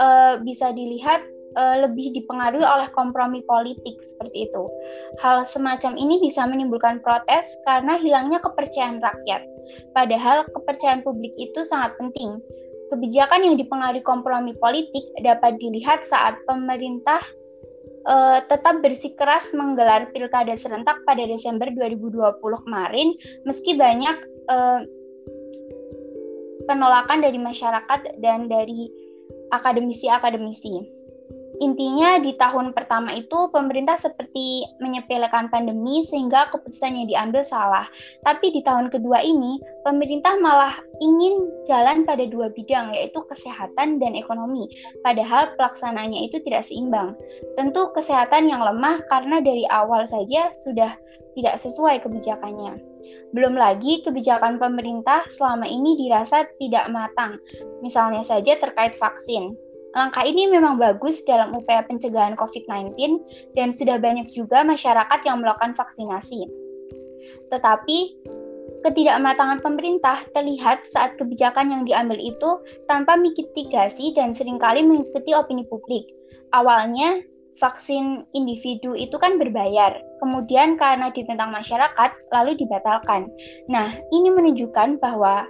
uh, 0.01 0.41
bisa 0.41 0.73
dilihat 0.73 1.21
uh, 1.55 1.75
lebih 1.87 2.15
dipengaruhi 2.15 2.63
oleh 2.63 2.87
kompromi 2.95 3.43
politik 3.43 3.99
seperti 4.01 4.49
itu. 4.49 4.63
Hal 5.19 5.43
semacam 5.43 5.95
ini 5.99 6.19
bisa 6.21 6.47
menimbulkan 6.47 7.03
protes 7.03 7.59
karena 7.67 7.99
hilangnya 7.99 8.39
kepercayaan 8.39 9.03
rakyat. 9.03 9.41
Padahal 9.95 10.47
kepercayaan 10.51 11.03
publik 11.05 11.31
itu 11.37 11.63
sangat 11.63 11.95
penting. 11.99 12.39
Kebijakan 12.91 13.47
yang 13.47 13.55
dipengaruhi 13.55 14.03
kompromi 14.03 14.51
politik 14.59 15.15
dapat 15.23 15.55
dilihat 15.63 16.03
saat 16.03 16.35
pemerintah 16.43 17.23
uh, 18.03 18.43
tetap 18.43 18.83
bersikeras 18.83 19.55
menggelar 19.55 20.11
pilkada 20.11 20.51
serentak 20.59 20.99
pada 21.07 21.23
Desember 21.23 21.71
2020 21.71 22.43
kemarin, 22.67 23.15
meski 23.47 23.79
banyak 23.79 24.17
uh, 24.51 24.83
penolakan 26.65 27.23
dari 27.23 27.39
masyarakat 27.41 28.21
dan 28.21 28.47
dari 28.49 28.89
akademisi-akademisi. 29.51 31.00
Intinya 31.61 32.17
di 32.17 32.33
tahun 32.33 32.73
pertama 32.73 33.13
itu 33.13 33.53
pemerintah 33.53 33.93
seperti 33.93 34.65
menyepelekan 34.81 35.53
pandemi 35.53 36.01
sehingga 36.01 36.49
keputusan 36.49 36.97
yang 36.97 37.07
diambil 37.07 37.45
salah. 37.45 37.85
Tapi 38.25 38.49
di 38.49 38.65
tahun 38.65 38.89
kedua 38.89 39.21
ini 39.21 39.61
pemerintah 39.85 40.41
malah 40.41 40.73
ingin 40.97 41.37
jalan 41.69 42.01
pada 42.01 42.25
dua 42.25 42.49
bidang 42.49 42.97
yaitu 42.97 43.21
kesehatan 43.29 44.01
dan 44.01 44.17
ekonomi. 44.17 44.65
Padahal 45.05 45.53
pelaksanaannya 45.53 46.25
itu 46.25 46.41
tidak 46.41 46.65
seimbang. 46.65 47.13
Tentu 47.53 47.93
kesehatan 47.93 48.49
yang 48.49 48.65
lemah 48.65 48.97
karena 49.05 49.37
dari 49.37 49.69
awal 49.69 50.09
saja 50.09 50.49
sudah 50.65 50.97
tidak 51.37 51.61
sesuai 51.61 52.01
kebijakannya. 52.01 52.81
Belum 53.31 53.55
lagi 53.55 54.03
kebijakan 54.03 54.57
pemerintah 54.57 55.23
selama 55.31 55.63
ini 55.69 55.95
dirasa 55.95 56.43
tidak 56.59 56.89
matang, 56.91 57.39
misalnya 57.79 58.25
saja 58.25 58.59
terkait 58.59 58.97
vaksin. 58.99 59.55
Langkah 59.91 60.23
ini 60.23 60.47
memang 60.47 60.79
bagus 60.79 61.23
dalam 61.27 61.51
upaya 61.51 61.83
pencegahan 61.83 62.39
COVID-19 62.39 62.95
dan 63.55 63.75
sudah 63.75 63.99
banyak 63.99 64.31
juga 64.31 64.63
masyarakat 64.63 65.19
yang 65.27 65.43
melakukan 65.43 65.75
vaksinasi. 65.75 66.47
Tetapi 67.51 67.97
Ketidakmatangan 68.81 69.61
pemerintah 69.61 70.25
terlihat 70.33 70.89
saat 70.89 71.13
kebijakan 71.13 71.69
yang 71.69 71.83
diambil 71.85 72.17
itu 72.17 72.65
tanpa 72.89 73.13
mitigasi 73.13 74.09
dan 74.17 74.33
sering 74.33 74.57
kali 74.57 74.81
mengikuti 74.81 75.37
opini 75.37 75.61
publik. 75.69 76.09
Awalnya, 76.49 77.21
vaksin 77.61 78.25
individu 78.33 78.97
itu 78.97 79.13
kan 79.21 79.37
berbayar, 79.37 80.01
kemudian 80.17 80.81
karena 80.81 81.13
ditentang 81.13 81.53
masyarakat, 81.53 82.09
lalu 82.33 82.57
dibatalkan. 82.57 83.29
Nah, 83.69 83.93
ini 84.09 84.33
menunjukkan 84.33 84.97
bahwa 84.97 85.45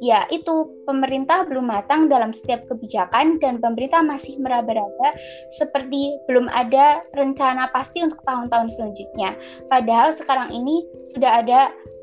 ya 0.00 0.28
itu 0.28 0.84
pemerintah 0.84 1.44
belum 1.48 1.66
matang 1.68 2.08
dalam 2.08 2.32
setiap 2.32 2.68
kebijakan 2.68 3.40
dan 3.40 3.60
pemerintah 3.60 4.04
masih 4.04 4.36
meraba-raba 4.40 5.16
seperti 5.52 6.16
belum 6.28 6.48
ada 6.52 7.04
rencana 7.16 7.68
pasti 7.72 8.04
untuk 8.04 8.20
tahun-tahun 8.24 8.68
selanjutnya. 8.72 9.36
Padahal 9.68 10.12
sekarang 10.12 10.52
ini 10.52 10.84
sudah 11.00 11.42
ada 11.44 11.60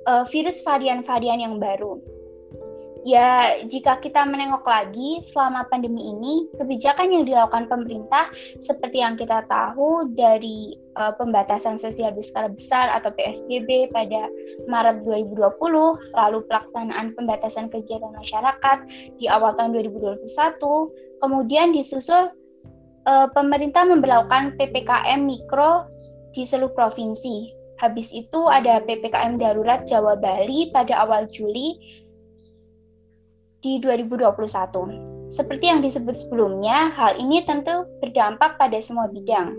uh, 0.09 0.23
virus 0.27 0.61
varian-varian 0.61 1.43
yang 1.43 1.55
baru. 1.61 2.12
Ya, 3.03 3.59
jika 3.67 3.99
kita 3.99 4.23
menengok 4.23 4.63
lagi 4.63 5.19
selama 5.27 5.67
pandemi 5.67 6.07
ini, 6.07 6.47
kebijakan 6.55 7.11
yang 7.11 7.27
dilakukan 7.27 7.67
pemerintah 7.67 8.31
seperti 8.63 9.03
yang 9.03 9.19
kita 9.19 9.43
tahu 9.43 10.07
dari 10.15 10.79
uh, 10.95 11.11
pembatasan 11.11 11.75
sosial 11.75 12.15
berskala 12.15 12.47
besar 12.47 12.95
atau 12.95 13.11
PSBB 13.11 13.91
pada 13.91 14.31
Maret 14.71 15.03
2020, 15.03 15.35
lalu 16.15 16.39
pelaksanaan 16.47 17.11
pembatasan 17.19 17.67
kegiatan 17.67 18.15
masyarakat 18.15 18.87
di 19.19 19.27
awal 19.27 19.51
tahun 19.51 19.75
2021, 19.75 20.23
kemudian 21.19 21.75
disusul 21.75 22.31
uh, 23.03 23.27
pemerintah 23.35 23.83
memperlakukan 23.83 24.55
PPKM 24.55 25.19
mikro 25.27 25.91
di 26.31 26.47
seluruh 26.47 26.71
provinsi. 26.71 27.51
Habis 27.83 28.15
itu 28.15 28.47
ada 28.47 28.79
PPKM 28.79 29.35
darurat 29.43 29.83
Jawa 29.83 30.15
Bali 30.15 30.71
pada 30.71 31.03
awal 31.03 31.27
Juli 31.27 32.02
di 33.63 33.79
2021. 33.79 35.31
Seperti 35.31 35.65
yang 35.71 35.79
disebut 35.79 36.13
sebelumnya, 36.13 36.91
hal 36.93 37.17
ini 37.17 37.41
tentu 37.47 37.87
berdampak 38.03 38.59
pada 38.59 38.77
semua 38.83 39.07
bidang. 39.09 39.55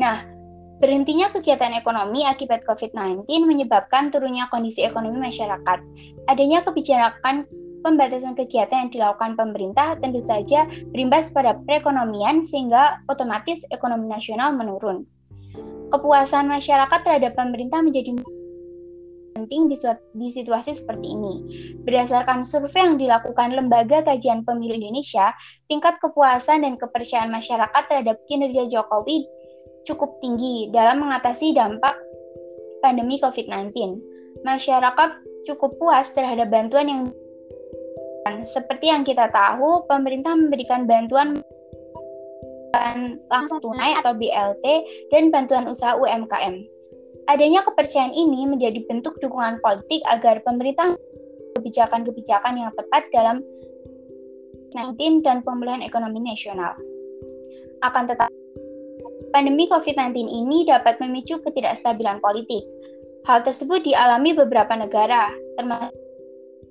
Nah, 0.00 0.24
berhentinya 0.80 1.30
kegiatan 1.30 1.76
ekonomi 1.76 2.24
akibat 2.24 2.64
COVID-19 2.64 3.28
menyebabkan 3.44 4.08
turunnya 4.08 4.48
kondisi 4.48 4.82
ekonomi 4.82 5.20
masyarakat. 5.20 5.78
Adanya 6.26 6.64
kebijakan 6.64 7.44
pembatasan 7.84 8.34
kegiatan 8.34 8.88
yang 8.88 8.90
dilakukan 8.90 9.38
pemerintah 9.38 9.94
tentu 10.02 10.18
saja 10.18 10.66
berimbas 10.90 11.30
pada 11.30 11.54
perekonomian 11.54 12.42
sehingga 12.42 12.98
otomatis 13.06 13.62
ekonomi 13.70 14.10
nasional 14.10 14.50
menurun 14.56 15.06
kepuasan 15.90 16.50
masyarakat 16.50 17.00
terhadap 17.06 17.38
pemerintah 17.38 17.80
menjadi 17.82 18.18
penting 19.46 19.70
di, 19.70 19.78
di 20.18 20.28
situasi 20.34 20.74
seperti 20.74 21.14
ini. 21.14 21.34
Berdasarkan 21.86 22.42
survei 22.42 22.82
yang 22.82 22.98
dilakukan 22.98 23.54
Lembaga 23.54 24.02
Kajian 24.02 24.42
Pemilu 24.42 24.74
Indonesia, 24.74 25.30
tingkat 25.70 26.02
kepuasan 26.02 26.66
dan 26.66 26.74
kepercayaan 26.74 27.30
masyarakat 27.30 27.82
terhadap 27.86 28.18
kinerja 28.26 28.66
Jokowi 28.66 29.22
cukup 29.86 30.18
tinggi 30.18 30.74
dalam 30.74 30.98
mengatasi 31.06 31.54
dampak 31.54 31.94
pandemi 32.82 33.22
COVID-19. 33.22 33.70
Masyarakat 34.42 35.10
cukup 35.46 35.78
puas 35.78 36.10
terhadap 36.10 36.50
bantuan 36.50 36.90
yang 36.90 37.02
seperti 38.42 38.90
yang 38.90 39.06
kita 39.06 39.30
tahu, 39.30 39.86
pemerintah 39.86 40.34
memberikan 40.34 40.82
bantuan 40.90 41.38
bantuan 42.76 43.16
langsung 43.32 43.58
tunai 43.64 43.96
atau 43.96 44.12
BLT 44.12 44.64
dan 45.08 45.32
bantuan 45.32 45.64
usaha 45.64 45.96
UMKM. 45.96 46.75
Adanya 47.26 47.66
kepercayaan 47.66 48.14
ini 48.14 48.46
menjadi 48.46 48.86
bentuk 48.86 49.18
dukungan 49.18 49.58
politik 49.58 49.98
agar 50.06 50.38
pemerintah 50.46 50.94
kebijakan-kebijakan 51.58 52.54
yang 52.54 52.70
tepat 52.78 53.02
dalam 53.10 53.42
19 54.76 55.26
dan 55.26 55.42
pemulihan 55.42 55.82
ekonomi 55.82 56.22
nasional. 56.22 56.78
Akan 57.82 58.06
tetapi, 58.06 58.34
pandemi 59.34 59.66
COVID-19 59.66 60.22
ini 60.22 60.68
dapat 60.68 61.02
memicu 61.02 61.42
ketidakstabilan 61.42 62.22
politik. 62.22 62.62
Hal 63.26 63.42
tersebut 63.42 63.82
dialami 63.82 64.36
beberapa 64.36 64.78
negara, 64.78 65.34
termasuk 65.58 65.90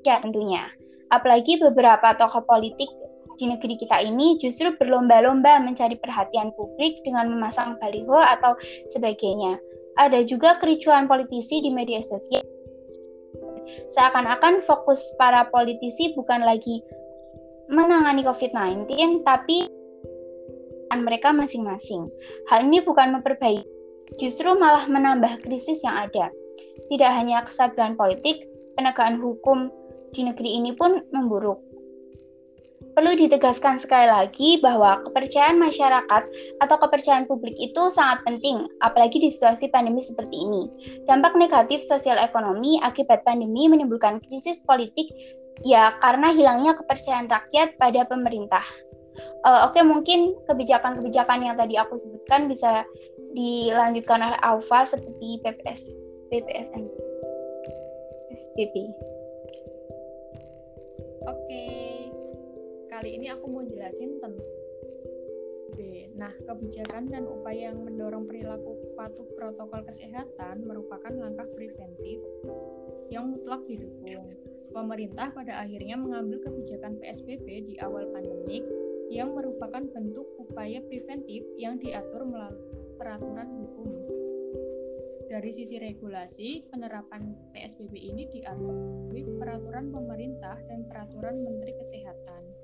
tentunya. 0.05 0.63
Apalagi 1.11 1.59
beberapa 1.59 2.15
tokoh 2.15 2.45
politik 2.47 2.87
di 3.35 3.51
negeri 3.51 3.75
kita 3.75 3.99
ini 3.99 4.39
justru 4.39 4.71
berlomba-lomba 4.79 5.59
mencari 5.59 5.99
perhatian 5.99 6.55
publik 6.55 7.03
dengan 7.03 7.27
memasang 7.27 7.75
baliho 7.81 8.15
atau 8.15 8.55
sebagainya. 8.87 9.59
Ada 9.95 10.27
juga 10.27 10.59
kericuan 10.59 11.07
politisi 11.07 11.63
di 11.63 11.71
media 11.71 12.03
sosial. 12.03 12.43
Seakan-akan 13.91 14.61
fokus 14.61 15.01
para 15.15 15.47
politisi 15.47 16.11
bukan 16.13 16.43
lagi 16.43 16.83
menangani 17.71 18.21
COVID-19, 18.21 19.23
tapi 19.25 19.65
mereka 20.95 21.35
masing-masing. 21.35 22.07
Hal 22.47 22.63
ini 22.67 22.79
bukan 22.79 23.19
memperbaiki, 23.19 23.67
justru 24.15 24.53
malah 24.55 24.87
menambah 24.87 25.43
krisis 25.43 25.83
yang 25.83 26.07
ada. 26.07 26.31
Tidak 26.87 27.11
hanya 27.11 27.43
kestabilan 27.43 27.99
politik, 27.99 28.47
penegakan 28.79 29.19
hukum 29.19 29.67
di 30.15 30.23
negeri 30.23 30.59
ini 30.59 30.71
pun 30.71 31.03
memburuk. 31.11 31.59
Perlu 32.95 33.11
ditegaskan 33.19 33.75
sekali 33.75 34.07
lagi 34.07 34.55
bahwa 34.63 35.03
kepercayaan 35.03 35.59
masyarakat 35.59 36.23
atau 36.63 36.75
kepercayaan 36.79 37.27
publik 37.27 37.59
itu 37.59 37.91
sangat 37.91 38.23
penting, 38.23 38.71
apalagi 38.79 39.19
di 39.19 39.27
situasi 39.27 39.67
pandemi 39.67 39.99
seperti 39.99 40.47
ini. 40.47 40.63
Dampak 41.03 41.35
negatif 41.35 41.83
sosial 41.83 42.15
ekonomi 42.23 42.79
akibat 42.79 43.27
pandemi 43.27 43.67
menimbulkan 43.67 44.23
krisis 44.23 44.63
politik 44.63 45.11
ya 45.67 45.91
karena 45.99 46.31
hilangnya 46.31 46.71
kepercayaan 46.79 47.27
rakyat 47.27 47.75
pada 47.75 48.07
pemerintah. 48.07 48.63
Uh, 49.43 49.67
Oke, 49.67 49.77
okay, 49.79 49.83
mungkin 49.83 50.19
kebijakan-kebijakan 50.47 51.43
yang 51.43 51.59
tadi 51.59 51.75
aku 51.75 51.99
sebutkan 51.99 52.47
bisa 52.47 52.87
dilanjutkan 53.35 54.23
oleh 54.23 54.39
Alfa 54.39 54.87
seperti 54.87 55.43
PPS, 55.43 55.83
PPSN, 56.31 56.83
SPP. 58.31 58.75
Oke. 61.27 61.43
Okay 61.43 61.94
kali 62.95 63.19
ini 63.19 63.27
aku 63.27 63.51
mau 63.51 63.59
jelasin 63.67 64.23
tentang. 64.23 64.39
Nah, 66.15 66.31
kebijakan 66.47 67.11
dan 67.11 67.27
upaya 67.27 67.75
yang 67.75 67.83
mendorong 67.83 68.23
perilaku 68.23 68.95
patuh 68.95 69.27
protokol 69.35 69.83
kesehatan 69.83 70.63
merupakan 70.63 71.11
langkah 71.11 71.43
preventif 71.51 72.23
yang 73.11 73.35
mutlak 73.35 73.67
didukung. 73.67 74.31
Pemerintah 74.71 75.27
pada 75.35 75.59
akhirnya 75.59 75.99
mengambil 75.99 76.39
kebijakan 76.39 76.95
PSBB 77.03 77.67
di 77.67 77.75
awal 77.83 78.07
pandemik 78.15 78.63
yang 79.11 79.35
merupakan 79.35 79.83
bentuk 79.91 80.23
upaya 80.39 80.79
preventif 80.87 81.43
yang 81.59 81.75
diatur 81.75 82.23
melalui 82.23 82.63
peraturan 82.95 83.51
hukum. 83.59 83.91
Dari 85.27 85.51
sisi 85.51 85.75
regulasi, 85.83 86.71
penerapan 86.71 87.35
PSBB 87.51 87.91
ini 87.91 88.23
diatur 88.31 88.71
melalui 88.71 89.27
peraturan 89.35 89.91
pemerintah 89.91 90.55
dan 90.71 90.87
peraturan 90.87 91.43
Menteri 91.43 91.75
Kesehatan 91.75 92.54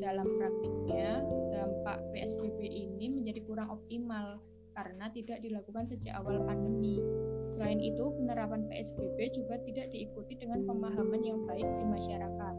dalam 0.00 0.26
praktiknya 0.40 1.20
dampak 1.52 2.00
PSBB 2.10 2.58
ini 2.64 3.12
menjadi 3.12 3.40
kurang 3.44 3.68
optimal 3.70 4.40
karena 4.72 5.12
tidak 5.12 5.44
dilakukan 5.44 5.84
sejak 5.84 6.16
awal 6.16 6.40
pandemi. 6.48 6.96
Selain 7.50 7.76
itu, 7.82 8.08
penerapan 8.16 8.64
PSBB 8.70 9.36
juga 9.36 9.60
tidak 9.60 9.92
diikuti 9.92 10.38
dengan 10.38 10.64
pemahaman 10.64 11.20
yang 11.20 11.44
baik 11.44 11.66
di 11.66 11.84
masyarakat 11.84 12.54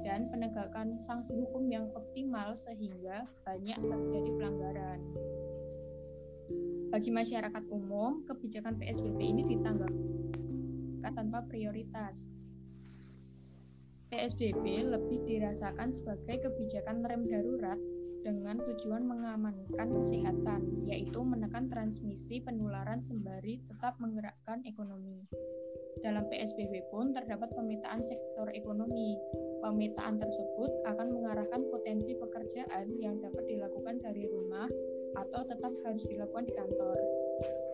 dan 0.00 0.32
penegakan 0.32 0.96
sanksi 1.02 1.36
hukum 1.36 1.68
yang 1.68 1.92
optimal 1.92 2.56
sehingga 2.56 3.28
banyak 3.44 3.76
terjadi 3.76 4.30
pelanggaran. 4.40 5.00
Bagi 6.90 7.10
masyarakat 7.12 7.64
umum, 7.70 8.26
kebijakan 8.26 8.80
PSBB 8.80 9.18
ini 9.20 9.42
ditanggapi 9.46 10.10
tanpa 11.10 11.42
prioritas 11.44 12.30
PSBB 14.10 14.90
lebih 14.90 15.22
dirasakan 15.22 15.94
sebagai 15.94 16.42
kebijakan 16.50 17.06
rem 17.06 17.30
darurat 17.30 17.78
dengan 18.20 18.60
tujuan 18.60 19.06
mengamankan 19.06 19.88
kesehatan, 19.96 20.84
yaitu 20.84 21.22
menekan 21.22 21.70
transmisi 21.70 22.42
penularan 22.42 23.00
sembari 23.00 23.62
tetap 23.64 23.96
menggerakkan 24.02 24.60
ekonomi. 24.68 25.24
Dalam 26.02 26.26
PSBB 26.26 26.90
pun 26.90 27.14
terdapat 27.14 27.54
pemetaan 27.54 28.02
sektor 28.02 28.50
ekonomi. 28.50 29.14
Pemetaan 29.60 30.16
tersebut 30.16 30.72
akan 30.88 31.08
mengarahkan 31.20 31.68
potensi 31.68 32.16
pekerjaan 32.16 32.90
yang 32.96 33.20
dapat 33.20 33.44
dilakukan 33.44 34.00
dari 34.00 34.24
rumah 34.26 34.66
atau 35.20 35.44
tetap 35.44 35.72
harus 35.84 36.02
dilakukan 36.08 36.48
di 36.48 36.54
kantor. 36.56 36.96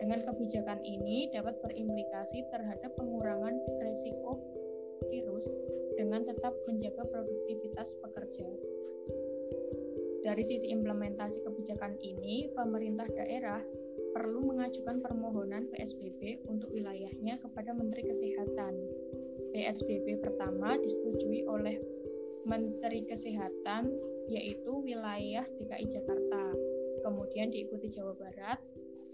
Dengan 0.03 0.19
kebijakan 0.27 0.83
ini 0.83 1.31
dapat 1.31 1.59
berimplikasi 1.63 2.43
terhadap 2.51 2.91
pengurangan 2.99 3.55
resiko 3.83 4.39
virus 5.05 5.49
dengan 5.97 6.25
tetap 6.25 6.53
menjaga 6.65 7.05
produktivitas 7.09 7.97
pekerja. 8.01 8.49
Dari 10.27 10.43
sisi 10.43 10.73
implementasi 10.75 11.39
kebijakan 11.45 11.95
ini, 12.03 12.51
pemerintah 12.51 13.07
daerah 13.07 13.63
perlu 14.11 14.43
mengajukan 14.43 14.99
permohonan 14.99 15.69
PSBB 15.71 16.43
untuk 16.49 16.73
wilayahnya 16.73 17.39
kepada 17.39 17.71
Menteri 17.71 18.03
Kesehatan. 18.09 18.75
PSBB 19.55 20.19
pertama 20.19 20.75
disetujui 20.75 21.47
oleh 21.47 21.79
Menteri 22.43 23.07
Kesehatan 23.07 23.87
yaitu 24.27 24.83
wilayah 24.83 25.47
DKI 25.61 25.87
Jakarta. 25.87 26.51
Kemudian 27.07 27.53
diikuti 27.53 27.87
Jawa 27.87 28.11
Barat, 28.17 28.59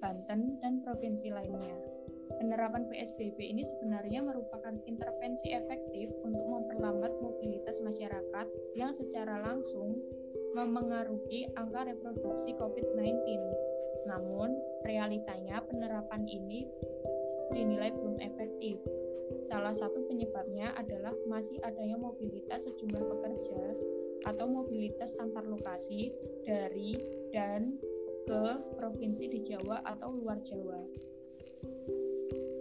Banten, 0.02 0.58
dan 0.66 0.82
provinsi 0.82 1.30
lainnya. 1.30 1.93
Penerapan 2.40 2.90
PSBB 2.90 3.38
ini 3.42 3.63
sebenarnya 3.66 4.24
merupakan 4.25 4.74
intervensi 4.86 5.54
efektif 5.54 6.10
untuk 6.25 6.46
memperlambat 6.46 7.13
mobilitas 7.20 7.82
masyarakat 7.84 8.48
yang 8.78 8.94
secara 8.94 9.42
langsung 9.42 10.00
memengaruhi 10.54 11.50
angka 11.58 11.90
reproduksi 11.90 12.54
COVID-19. 12.58 13.18
Namun, 14.06 14.54
realitanya 14.86 15.63
penerapan 15.66 16.28
ini 16.30 16.70
dinilai 17.54 17.94
belum 17.94 18.22
efektif. 18.22 18.78
Salah 19.44 19.74
satu 19.74 20.06
penyebabnya 20.08 20.75
adalah 20.78 21.12
masih 21.25 21.58
adanya 21.66 21.98
mobilitas 21.98 22.70
sejumlah 22.70 23.02
pekerja 23.02 23.62
atau 24.24 24.46
mobilitas 24.48 25.18
antar 25.20 25.44
lokasi 25.44 26.13
dari 26.48 26.96
dan 27.34 27.75
ke 28.24 28.44
provinsi 28.80 29.28
di 29.28 29.40
Jawa 29.44 29.84
atau 29.84 30.16
luar 30.16 30.40
Jawa. 30.40 30.80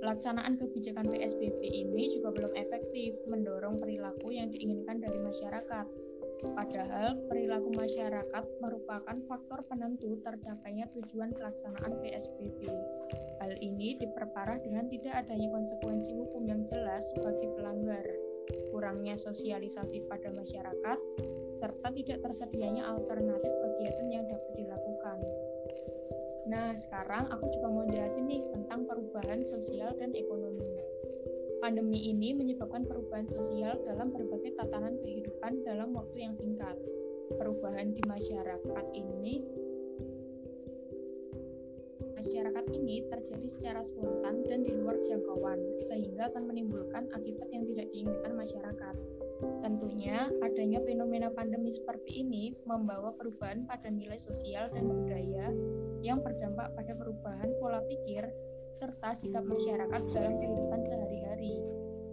Pelaksanaan 0.03 0.59
kebijakan 0.59 1.15
PSBB 1.15 1.63
ini 1.63 2.19
juga 2.19 2.35
belum 2.35 2.59
efektif 2.59 3.23
mendorong 3.31 3.79
perilaku 3.79 4.35
yang 4.35 4.51
diinginkan 4.51 4.99
dari 4.99 5.15
masyarakat. 5.23 5.87
Padahal 6.43 7.23
perilaku 7.31 7.71
masyarakat 7.71 8.45
merupakan 8.59 9.15
faktor 9.31 9.63
penentu 9.71 10.19
tercapainya 10.27 10.91
tujuan 10.91 11.31
pelaksanaan 11.31 12.03
PSBB. 12.03 12.67
Hal 13.39 13.55
ini 13.63 13.95
diperparah 14.03 14.59
dengan 14.59 14.91
tidak 14.91 15.23
adanya 15.23 15.55
konsekuensi 15.55 16.11
hukum 16.19 16.51
yang 16.51 16.67
jelas 16.67 17.07
bagi 17.23 17.47
pelanggar, 17.55 18.03
kurangnya 18.75 19.15
sosialisasi 19.15 20.03
pada 20.11 20.35
masyarakat, 20.35 20.99
serta 21.55 21.95
tidak 21.95 22.27
tersedianya 22.27 22.91
alternatif 22.91 23.55
kegiatan 23.55 24.09
yang. 24.11 24.22
Nah, 26.53 26.77
sekarang 26.77 27.33
aku 27.33 27.49
juga 27.49 27.67
mau 27.73 27.89
jelasin 27.89 28.29
nih 28.29 28.45
tentang 28.53 28.85
perubahan 28.85 29.41
sosial 29.41 29.97
dan 29.97 30.13
ekonomi. 30.13 30.69
Pandemi 31.65 32.13
ini 32.13 32.37
menyebabkan 32.37 32.85
perubahan 32.85 33.25
sosial 33.25 33.81
dalam 33.89 34.13
berbagai 34.13 34.53
tatanan 34.61 35.01
kehidupan 35.01 35.65
dalam 35.65 35.97
waktu 35.97 36.29
yang 36.29 36.37
singkat. 36.37 36.77
Perubahan 37.41 37.97
di 37.97 38.05
masyarakat 38.05 38.85
ini 38.93 39.41
masyarakat 42.21 42.65
ini 42.77 43.09
terjadi 43.09 43.49
secara 43.49 43.81
spontan 43.81 44.45
dan 44.45 44.61
di 44.61 44.77
luar 44.77 45.01
jangkauan, 45.09 45.57
sehingga 45.81 46.29
akan 46.29 46.53
menimbulkan 46.53 47.09
akibat 47.17 47.49
yang 47.49 47.65
tidak 47.65 47.89
diinginkan 47.97 48.33
masyarakat. 48.37 48.95
Tentunya, 49.65 50.29
adanya 50.45 50.85
fenomena 50.85 51.33
pandemi 51.33 51.73
seperti 51.73 52.23
ini 52.23 52.55
membawa 52.69 53.11
perubahan 53.17 53.65
pada 53.65 53.89
nilai 53.89 54.21
sosial 54.21 54.71
dan 54.71 54.87
budaya 54.87 55.51
yang 56.03 56.21
berdampak 56.21 56.75
pada 56.75 56.93
perubahan 56.99 57.49
pola 57.63 57.81
pikir 57.87 58.27
serta 58.75 59.15
sikap 59.15 59.47
masyarakat 59.47 60.03
dalam 60.11 60.35
kehidupan 60.43 60.81
sehari-hari, 60.83 61.63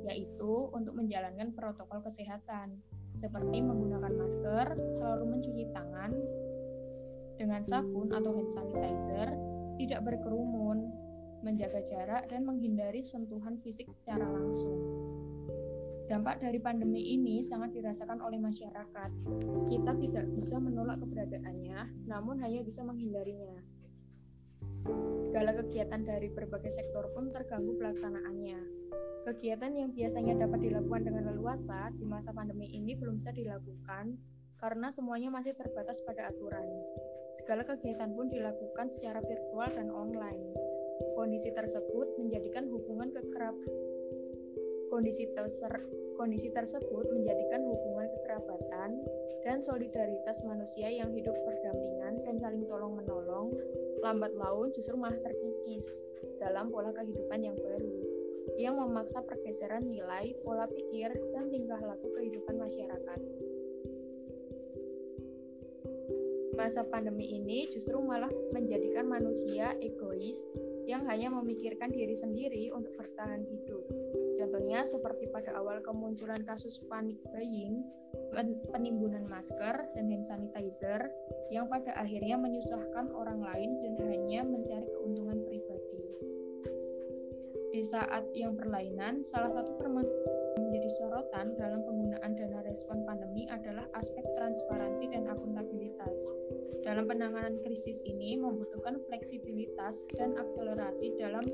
yaitu 0.06 0.70
untuk 0.72 0.94
menjalankan 0.94 1.52
protokol 1.58 2.06
kesehatan, 2.06 2.78
seperti 3.18 3.60
menggunakan 3.60 4.14
masker, 4.14 4.78
selalu 4.94 5.26
mencuci 5.38 5.66
tangan 5.74 6.14
dengan 7.40 7.64
sabun 7.64 8.12
atau 8.12 8.36
hand 8.36 8.52
sanitizer, 8.52 9.32
tidak 9.80 10.04
berkerumun, 10.04 10.92
menjaga 11.40 11.80
jarak, 11.82 12.28
dan 12.28 12.44
menghindari 12.44 13.00
sentuhan 13.00 13.56
fisik 13.58 13.88
secara 13.88 14.28
langsung. 14.28 14.78
Dampak 16.10 16.42
dari 16.42 16.58
pandemi 16.58 17.16
ini 17.16 17.40
sangat 17.46 17.70
dirasakan 17.70 18.20
oleh 18.20 18.42
masyarakat. 18.42 19.12
Kita 19.70 19.94
tidak 19.94 20.26
bisa 20.34 20.58
menolak 20.58 21.00
keberadaannya, 21.06 22.10
namun 22.10 22.42
hanya 22.42 22.66
bisa 22.66 22.82
menghindarinya. 22.82 23.62
Segala 25.26 25.52
kegiatan 25.56 26.02
dari 26.04 26.32
berbagai 26.32 26.72
sektor 26.72 27.12
pun 27.12 27.30
terganggu 27.30 27.76
pelaksanaannya. 27.76 28.60
Kegiatan 29.28 29.72
yang 29.76 29.92
biasanya 29.92 30.48
dapat 30.48 30.64
dilakukan 30.64 31.06
dengan 31.06 31.30
leluasa 31.36 31.92
di 31.94 32.08
masa 32.08 32.32
pandemi 32.32 32.72
ini 32.72 32.96
belum 32.96 33.20
bisa 33.20 33.36
dilakukan 33.36 34.16
karena 34.60 34.88
semuanya 34.92 35.30
masih 35.32 35.56
terbatas 35.56 36.04
pada 36.04 36.32
aturan. 36.32 36.66
Segala 37.40 37.64
kegiatan 37.64 38.12
pun 38.16 38.28
dilakukan 38.28 38.92
secara 38.92 39.24
virtual 39.24 39.70
dan 39.72 39.92
online. 39.92 40.56
Kondisi 41.16 41.52
tersebut 41.56 42.20
menjadikan 42.20 42.68
hubungan 42.68 43.00
kondisi 45.00 45.32
terser 45.32 45.72
kondisi 46.20 46.52
tersebut 46.52 47.08
menjadikan 47.16 47.64
hubungan 47.64 48.12
kekerabatan 48.20 49.00
dan 49.48 49.64
solidaritas 49.64 50.44
manusia 50.44 50.92
yang 50.92 51.08
hidup 51.16 51.32
berdampingan 51.48 52.20
dan 52.28 52.36
saling 52.36 52.68
tolong 52.68 53.00
menolong 53.00 53.56
lambat 54.00 54.34
laun 54.36 54.72
justru 54.72 54.96
malah 54.96 55.20
terkikis 55.20 56.04
dalam 56.40 56.72
pola 56.72 56.92
kehidupan 56.96 57.40
yang 57.44 57.58
baru 57.60 57.98
yang 58.58 58.76
memaksa 58.76 59.24
pergeseran 59.24 59.88
nilai, 59.88 60.36
pola 60.42 60.66
pikir, 60.68 61.14
dan 61.32 61.48
tingkah 61.48 61.80
laku 61.80 62.12
kehidupan 62.18 62.58
masyarakat. 62.60 63.20
masa 66.60 66.84
pandemi 66.84 67.24
ini 67.40 67.72
justru 67.72 67.96
malah 68.04 68.28
menjadikan 68.52 69.08
manusia 69.08 69.72
egois 69.80 70.52
yang 70.92 71.08
hanya 71.08 71.32
memikirkan 71.32 71.88
diri 71.88 72.20
sendiri 72.20 72.68
untuk 72.76 73.00
bertahan 73.00 73.48
hidup. 73.48 73.88
Contohnya 74.60 74.84
seperti 74.84 75.32
pada 75.32 75.56
awal 75.56 75.80
kemunculan 75.80 76.44
kasus 76.44 76.84
panic 76.92 77.16
buying, 77.32 77.80
penimbunan 78.76 79.24
masker 79.24 79.88
dan 79.96 80.12
hand 80.12 80.28
sanitizer 80.28 81.08
yang 81.48 81.72
pada 81.72 81.96
akhirnya 81.96 82.36
menyusahkan 82.36 83.08
orang 83.16 83.40
lain 83.40 83.80
dan 83.80 83.96
hanya 84.12 84.44
mencari 84.44 84.84
keuntungan 85.00 85.40
pribadi. 85.48 86.04
Di 87.72 87.80
saat 87.88 88.28
yang 88.36 88.60
berlainan, 88.60 89.24
salah 89.24 89.48
satu 89.48 89.80
permasalahan 89.80 90.60
menjadi 90.60 90.92
sorotan 90.92 91.56
dalam 91.56 91.80
penggunaan 91.88 92.36
dana 92.36 92.60
respon 92.68 93.08
pandemi 93.08 93.48
adalah 93.48 93.88
aspek 93.96 94.28
transparansi 94.36 95.08
dan 95.08 95.24
akuntabilitas. 95.32 96.36
Dalam 96.84 97.08
penanganan 97.08 97.64
krisis 97.64 98.04
ini 98.04 98.36
membutuhkan 98.36 99.00
fleksibilitas 99.08 100.04
dan 100.20 100.36
akselerasi 100.36 101.16
dalam 101.16 101.48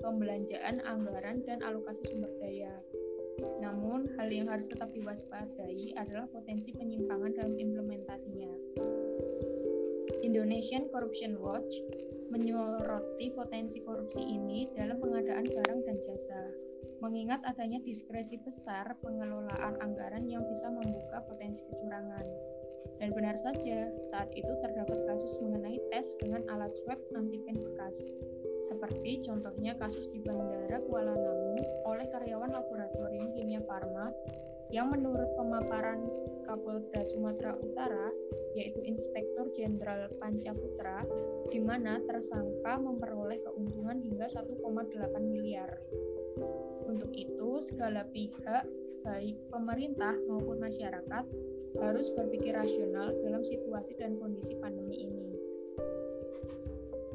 pembelanjaan 0.00 0.82
anggaran 0.82 1.44
dan 1.44 1.60
alokasi 1.60 2.02
sumber 2.08 2.32
daya. 2.40 2.72
Namun, 3.60 4.10
hal 4.20 4.28
yang 4.28 4.52
harus 4.52 4.68
tetap 4.68 4.92
diwaspadai 4.92 5.96
adalah 5.96 6.28
potensi 6.28 6.72
penyimpangan 6.76 7.32
dalam 7.36 7.54
implementasinya. 7.56 8.52
Indonesian 10.20 10.92
Corruption 10.92 11.40
Watch 11.40 11.72
menyoroti 12.28 13.32
potensi 13.32 13.80
korupsi 13.80 14.20
ini 14.20 14.68
dalam 14.76 15.00
pengadaan 15.00 15.46
barang 15.48 15.80
dan 15.82 15.96
jasa 16.04 16.40
mengingat 17.00 17.40
adanya 17.48 17.80
diskresi 17.80 18.36
besar 18.44 18.92
pengelolaan 19.00 19.80
anggaran 19.80 20.28
yang 20.28 20.44
bisa 20.44 20.68
membuka 20.68 21.24
potensi 21.24 21.64
kecurangan. 21.64 22.26
Dan 23.00 23.16
benar 23.16 23.40
saja, 23.40 23.88
saat 24.12 24.28
itu 24.36 24.52
terdapat 24.60 25.00
kasus 25.08 25.40
mengenai 25.40 25.80
tes 25.88 26.12
dengan 26.20 26.44
alat 26.52 26.68
swab 26.84 27.00
antigen 27.16 27.56
bekas, 27.56 28.12
seperti 28.70 29.26
contohnya 29.26 29.74
kasus 29.74 30.06
di 30.14 30.22
Bandara 30.22 30.78
Kuala 30.86 31.18
Namu 31.18 31.58
oleh 31.90 32.06
karyawan 32.06 32.54
laboratorium 32.54 33.34
kimia 33.34 33.58
Farma 33.66 34.14
yang 34.70 34.94
menurut 34.94 35.26
pemaparan 35.34 36.06
Kapolda 36.46 37.02
Sumatera 37.02 37.58
Utara, 37.58 38.14
yaitu 38.54 38.78
Inspektur 38.86 39.50
Jenderal 39.50 40.06
Pancaputra, 40.22 41.02
di 41.50 41.58
mana 41.58 41.98
tersangka 42.06 42.78
memperoleh 42.78 43.42
keuntungan 43.42 43.98
hingga 43.98 44.30
1,8 44.30 44.54
miliar. 45.26 45.74
Untuk 46.86 47.10
itu, 47.14 47.58
segala 47.66 48.06
pihak, 48.14 48.66
baik 49.02 49.38
pemerintah 49.50 50.14
maupun 50.30 50.62
masyarakat, 50.62 51.24
harus 51.78 52.06
berpikir 52.14 52.54
rasional 52.54 53.14
dalam 53.26 53.42
situasi 53.42 53.94
dan 53.98 54.18
kondisi 54.18 54.54
pandemi 54.58 55.06
ini. 55.06 55.29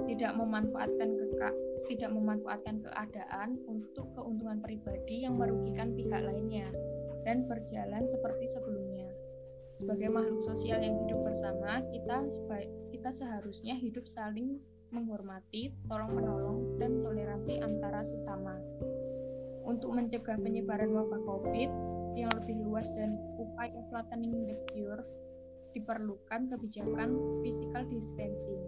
Tidak 0.03 0.31
memanfaatkan 0.36 1.10
keka, 1.15 1.51
tidak 1.88 2.12
memanfaatkan 2.12 2.84
keadaan 2.84 3.55
untuk 3.63 4.12
keuntungan 4.12 4.60
pribadi 4.60 5.23
yang 5.23 5.39
merugikan 5.39 5.95
pihak 5.95 6.19
lainnya 6.19 6.67
dan 7.23 7.47
berjalan 7.47 8.03
seperti 8.03 8.51
sebelumnya. 8.51 9.08
Sebagai 9.75 10.12
makhluk 10.12 10.43
sosial 10.43 10.84
yang 10.84 10.99
hidup 11.03 11.23
bersama, 11.23 11.84
kita 11.91 12.27
kita 12.91 13.10
seharusnya 13.12 13.75
hidup 13.75 14.08
saling 14.08 14.60
menghormati, 14.91 15.75
tolong 15.91 16.15
menolong, 16.15 16.79
dan 16.79 17.03
toleransi 17.03 17.60
antara 17.60 18.03
sesama 18.03 18.55
untuk 19.65 19.91
mencegah 19.97 20.38
penyebaran 20.39 20.93
wabah 20.93 21.19
COVID 21.25 21.69
yang 22.15 22.31
lebih 22.39 22.55
luas 22.63 22.93
dan 22.95 23.19
upaya 23.36 23.81
flattening 23.91 24.47
the 24.47 24.55
curve, 24.71 25.03
diperlukan 25.75 26.47
kebijakan 26.47 27.19
physical 27.43 27.84
distancing 27.91 28.62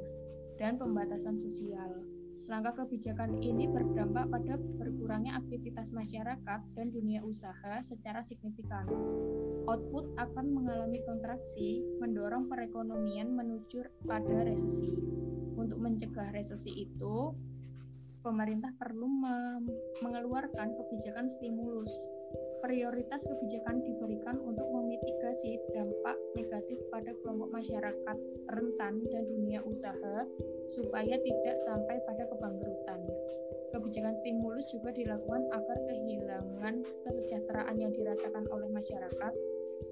dan 0.57 0.75
pembatasan 0.81 1.37
sosial. 1.37 2.03
Langkah 2.47 2.83
kebijakan 2.83 3.43
ini 3.43 3.67
berdampak 3.67 4.31
pada 4.31 4.55
berkurangnya 4.55 5.35
aktivitas 5.35 5.91
masyarakat 5.91 6.59
dan 6.79 6.87
dunia 6.95 7.19
usaha 7.19 7.83
secara 7.83 8.23
signifikan. 8.23 8.87
Output 9.67 10.15
akan 10.15 10.55
mengalami 10.55 11.03
kontraksi, 11.03 11.83
mendorong 11.99 12.47
perekonomian 12.47 13.35
menuju 13.35 13.83
pada 14.07 14.47
resesi. 14.47 14.87
Untuk 15.59 15.75
mencegah 15.75 16.31
resesi 16.31 16.87
itu, 16.87 17.35
pemerintah 18.23 18.71
perlu 18.79 19.11
mengeluarkan 19.99 20.71
kebijakan 20.71 21.27
stimulus. 21.27 21.91
Prioritas 22.57 23.21
kebijakan 23.29 23.85
diberikan 23.85 24.41
untuk 24.41 24.65
memitigasi 24.73 25.61
dampak 25.71 26.17
negatif 26.33 26.81
pada 26.89 27.13
kelompok 27.21 27.53
masyarakat 27.53 28.17
rentan 28.49 28.93
dan 29.13 29.23
dunia 29.29 29.61
usaha 29.61 30.25
supaya 30.73 31.15
tidak 31.21 31.57
sampai 31.61 32.01
pada 32.09 32.25
kebangkrutan. 32.25 33.01
Kebijakan 33.71 34.15
stimulus 34.17 34.71
juga 34.73 34.89
dilakukan 34.95 35.43
agar 35.53 35.77
kehilangan 35.85 36.81
kesejahteraan 37.05 37.77
yang 37.77 37.93
dirasakan 37.93 38.49
oleh 38.49 38.71
masyarakat 38.71 39.33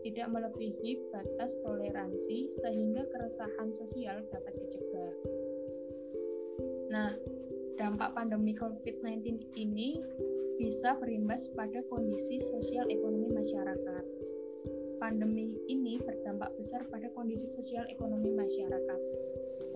tidak 0.02 0.28
melebihi 0.30 1.02
batas 1.14 1.58
toleransi 1.62 2.50
sehingga 2.50 3.06
keresahan 3.10 3.70
sosial 3.74 4.26
dapat 4.30 4.54
dicegah. 4.58 5.14
Nah, 6.94 7.12
dampak 7.76 8.16
pandemi 8.16 8.56
COVID-19 8.56 9.52
ini 9.60 10.00
bisa 10.56 10.96
berimbas 11.00 11.52
pada 11.54 11.84
kondisi 11.92 12.40
sosial 12.40 12.88
ekonomi 12.88 13.32
masyarakat. 13.32 14.04
Pandemi 15.00 15.60
ini 15.68 16.00
berdampak 16.00 16.56
besar 16.56 16.88
pada 16.88 17.12
kondisi 17.12 17.46
sosial 17.46 17.84
ekonomi 17.92 18.32
masyarakat 18.32 19.00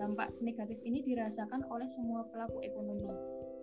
Dampak 0.00 0.32
negatif 0.40 0.80
ini 0.80 1.04
dirasakan 1.04 1.60
oleh 1.68 1.84
semua 1.92 2.24
pelaku 2.32 2.64
ekonomi. 2.64 3.12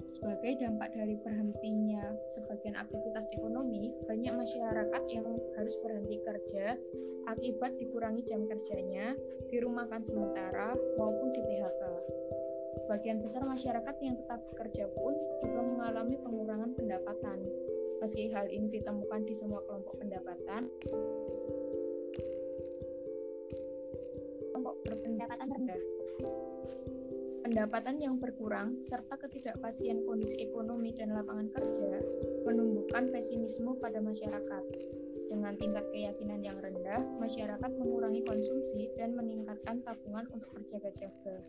Sebagai 0.05 0.61
dampak 0.61 0.93
dari 0.93 1.17
berhentinya 1.17 2.13
sebagian 2.29 2.77
aktivitas 2.77 3.25
ekonomi, 3.33 3.89
banyak 4.05 4.37
masyarakat 4.37 5.03
yang 5.09 5.25
harus 5.57 5.73
berhenti 5.81 6.21
kerja 6.21 6.77
akibat 7.25 7.73
dikurangi 7.81 8.21
jam 8.21 8.45
kerjanya, 8.45 9.17
dirumahkan 9.49 10.05
sementara, 10.05 10.77
maupun 10.95 11.33
di 11.33 11.41
PHK. 11.41 11.81
Sebagian 12.77 13.25
besar 13.25 13.41
masyarakat 13.43 13.95
yang 14.05 14.15
tetap 14.21 14.45
bekerja 14.53 14.85
pun 14.93 15.17
juga 15.41 15.61
mengalami 15.65 16.15
pengurangan 16.21 16.71
pendapatan. 16.77 17.41
Meski 17.97 18.29
hal 18.29 18.45
ini 18.53 18.69
ditemukan 18.69 19.25
di 19.25 19.33
semua 19.33 19.65
kelompok 19.65 19.97
pendapatan, 19.97 20.69
kelompok 24.53 24.75
berpendapatan 24.85 25.49
rendah 25.49 25.81
Pendapatan 27.47 27.95
yang 28.03 28.19
berkurang 28.19 28.83
serta 28.83 29.15
ketidakpastian 29.15 30.03
kondisi 30.03 30.35
ekonomi 30.43 30.91
dan 30.91 31.15
lapangan 31.15 31.47
kerja 31.55 32.03
menumbuhkan 32.43 33.07
pesimisme 33.07 33.71
pada 33.79 34.03
masyarakat. 34.03 34.63
Dengan 35.31 35.55
tingkat 35.55 35.87
keyakinan 35.95 36.43
yang 36.43 36.59
rendah, 36.59 36.99
masyarakat 37.15 37.71
mengurangi 37.79 38.27
konsumsi 38.27 38.91
dan 38.99 39.15
meningkatkan 39.15 39.79
tabungan 39.79 40.27
untuk 40.35 40.51
berjaga-jaga. 40.59 41.39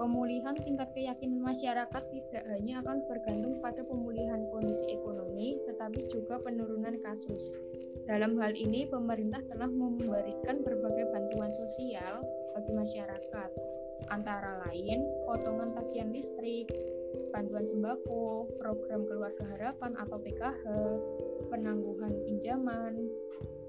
Pemulihan 0.00 0.56
tingkat 0.56 0.96
keyakinan 0.96 1.44
masyarakat 1.44 2.02
tidak 2.08 2.44
hanya 2.48 2.80
akan 2.80 3.04
bergantung 3.04 3.60
pada 3.60 3.84
pemulihan 3.84 4.48
kondisi 4.48 4.96
ekonomi, 4.96 5.60
tetapi 5.68 6.08
juga 6.08 6.40
penurunan 6.40 6.96
kasus. 7.04 7.60
Dalam 8.08 8.40
hal 8.40 8.56
ini, 8.56 8.88
pemerintah 8.88 9.44
telah 9.44 9.68
memberikan 9.68 10.64
berbagai 10.64 11.04
bantuan 11.12 11.52
sosial 11.52 12.24
bagi 12.56 12.72
masyarakat, 12.72 13.50
antara 14.08 14.64
lain 14.66 15.04
potongan 15.28 15.76
tagihan 15.76 16.08
listrik, 16.08 16.72
bantuan 17.28 17.68
sembako, 17.68 18.48
program 18.56 19.04
keluarga 19.04 19.44
harapan 19.52 19.92
atau 20.00 20.16
PKH, 20.16 20.64
penangguhan 21.52 22.14
pinjaman, 22.24 23.04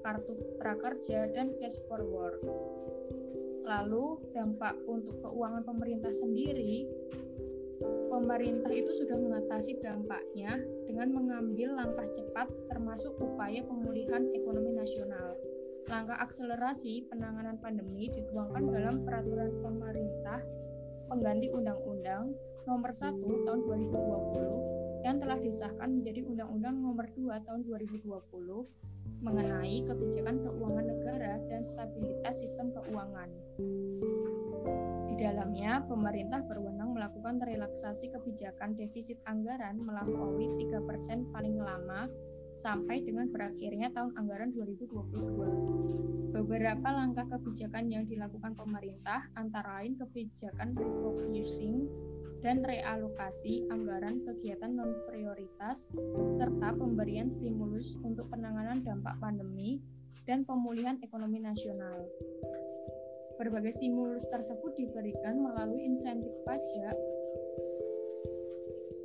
kartu 0.00 0.32
prakerja, 0.56 1.28
dan 1.30 1.54
cash 1.60 1.78
forward. 1.86 2.40
Lalu 3.62 4.18
dampak 4.34 4.74
untuk 4.90 5.22
keuangan 5.22 5.62
pemerintah 5.62 6.10
sendiri, 6.10 6.86
pemerintah 8.10 8.72
itu 8.74 8.90
sudah 8.94 9.16
mengatasi 9.18 9.78
dampaknya 9.78 10.58
dengan 10.86 11.14
mengambil 11.14 11.78
langkah 11.78 12.06
cepat 12.10 12.50
termasuk 12.66 13.14
upaya 13.22 13.62
pemulihan 13.62 14.26
ekonomi 14.34 14.74
nasional. 14.74 15.38
Langkah 15.90 16.18
akselerasi 16.22 17.10
penanganan 17.10 17.58
pandemi 17.58 18.06
dituangkan 18.10 18.64
dalam 18.70 19.02
peraturan 19.02 19.50
pemerintah 19.62 20.40
pengganti 21.10 21.50
Undang-Undang 21.50 22.32
Nomor 22.62 22.94
1 22.94 23.18
Tahun 23.18 23.60
2020 23.66 24.71
yang 25.02 25.18
telah 25.18 25.38
disahkan 25.38 25.90
menjadi 25.90 26.22
Undang-Undang 26.26 26.76
Nomor 26.78 27.06
2 27.10 27.42
Tahun 27.42 27.60
2020 27.66 28.06
mengenai 29.22 29.82
kebijakan 29.86 30.42
keuangan 30.42 30.86
negara 30.86 31.38
dan 31.46 31.62
stabilitas 31.62 32.42
sistem 32.42 32.74
keuangan. 32.74 33.30
Di 35.10 35.14
dalamnya, 35.18 35.82
pemerintah 35.86 36.42
berwenang 36.46 36.94
melakukan 36.94 37.38
relaksasi 37.38 38.10
kebijakan 38.10 38.74
defisit 38.74 39.22
anggaran 39.26 39.78
melampaui 39.82 40.50
3% 40.58 41.30
paling 41.30 41.58
lama 41.58 42.06
sampai 42.58 43.02
dengan 43.02 43.30
berakhirnya 43.30 43.90
tahun 43.94 44.14
anggaran 44.18 44.50
2022. 44.54 46.32
Beberapa 46.32 46.88
langkah 46.88 47.28
kebijakan 47.28 47.92
yang 47.92 48.04
dilakukan 48.08 48.56
pemerintah 48.56 49.28
antara 49.36 49.84
lain 49.84 50.00
kebijakan 50.00 50.72
refocusing 50.74 51.86
dan 52.42 52.66
realokasi 52.66 53.64
anggaran 53.70 54.20
kegiatan 54.26 54.74
non 54.74 54.92
prioritas 55.06 55.94
serta 56.34 56.74
pemberian 56.74 57.30
stimulus 57.30 57.94
untuk 58.02 58.28
penanganan 58.28 58.82
dampak 58.82 59.16
pandemi 59.22 59.78
dan 60.26 60.42
pemulihan 60.42 60.98
ekonomi 61.00 61.38
nasional. 61.38 62.02
Berbagai 63.38 63.78
stimulus 63.78 64.28
tersebut 64.28 64.76
diberikan 64.76 65.40
melalui 65.40 65.86
insentif 65.86 66.34
pajak, 66.46 66.94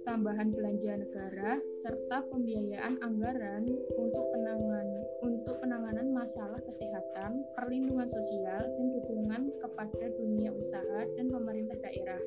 tambahan 0.05 0.51
belanja 0.51 0.97
negara 0.97 1.57
serta 1.77 2.25
pembiayaan 2.31 3.01
anggaran 3.01 3.65
untuk 3.97 4.25
penanganan 4.33 4.87
untuk 5.19 5.59
penanganan 5.59 6.07
masalah 6.13 6.59
kesehatan, 6.63 7.43
perlindungan 7.57 8.07
sosial 8.07 8.63
dan 8.63 8.87
dukungan 8.93 9.41
kepada 9.59 10.05
dunia 10.15 10.53
usaha 10.53 11.03
dan 11.17 11.27
pemerintah 11.27 11.77
daerah. 11.81 12.21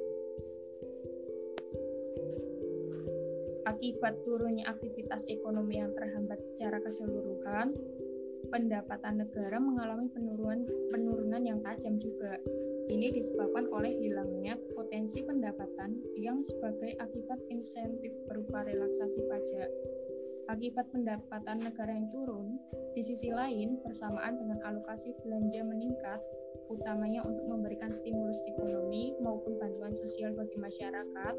Akibat 3.71 4.27
turunnya 4.27 4.67
aktivitas 4.67 5.31
ekonomi 5.31 5.79
yang 5.79 5.95
terhambat 5.95 6.43
secara 6.43 6.83
keseluruhan, 6.83 7.71
pendapatan 8.51 9.23
negara 9.23 9.63
mengalami 9.63 10.11
penurunan 10.11 10.67
penurunan 10.91 11.39
yang 11.39 11.63
tajam 11.63 11.95
juga 12.03 12.35
ini 12.91 13.15
disebabkan 13.15 13.71
oleh 13.71 13.95
hilangnya 14.03 14.59
potensi 14.75 15.23
pendapatan 15.23 16.03
yang 16.19 16.43
sebagai 16.43 16.99
akibat 16.99 17.39
insentif 17.47 18.11
berupa 18.27 18.67
relaksasi 18.67 19.23
pajak. 19.31 19.71
Akibat 20.51 20.91
pendapatan 20.91 21.63
negara 21.63 21.95
yang 21.95 22.11
turun, 22.11 22.59
di 22.91 23.07
sisi 23.07 23.31
lain 23.31 23.79
bersamaan 23.87 24.35
dengan 24.35 24.59
alokasi 24.67 25.15
belanja 25.23 25.63
meningkat, 25.63 26.19
utamanya 26.67 27.23
untuk 27.23 27.47
memberikan 27.47 27.95
stimulus 27.95 28.43
ekonomi 28.51 29.15
maupun 29.23 29.63
bantuan 29.63 29.95
sosial 29.95 30.35
bagi 30.35 30.59
masyarakat. 30.59 31.35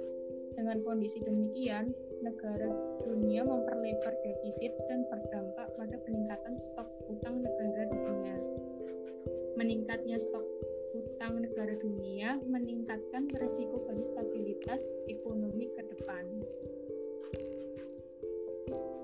Dengan 0.55 0.77
kondisi 0.83 1.23
demikian, 1.23 1.95
negara 2.21 2.69
dunia 3.03 3.41
memperlebar 3.41 4.13
defisit 4.21 4.71
dan 4.85 5.07
berdampak 5.09 5.67
pada 5.75 5.95
peningkatan 6.05 6.55
stok 6.59 6.87
utang 7.09 7.41
negara 7.41 7.87
dunia. 7.89 8.35
Meningkatnya 9.57 10.17
stok 10.21 10.45
utang 10.91 11.39
negara 11.41 11.73
dunia 11.79 12.37
meningkatkan 12.45 13.31
risiko 13.39 13.83
bagi 13.87 14.03
stabilitas 14.03 14.81
ekonomi 15.07 15.71
ke 15.71 15.81
depan. 15.87 16.25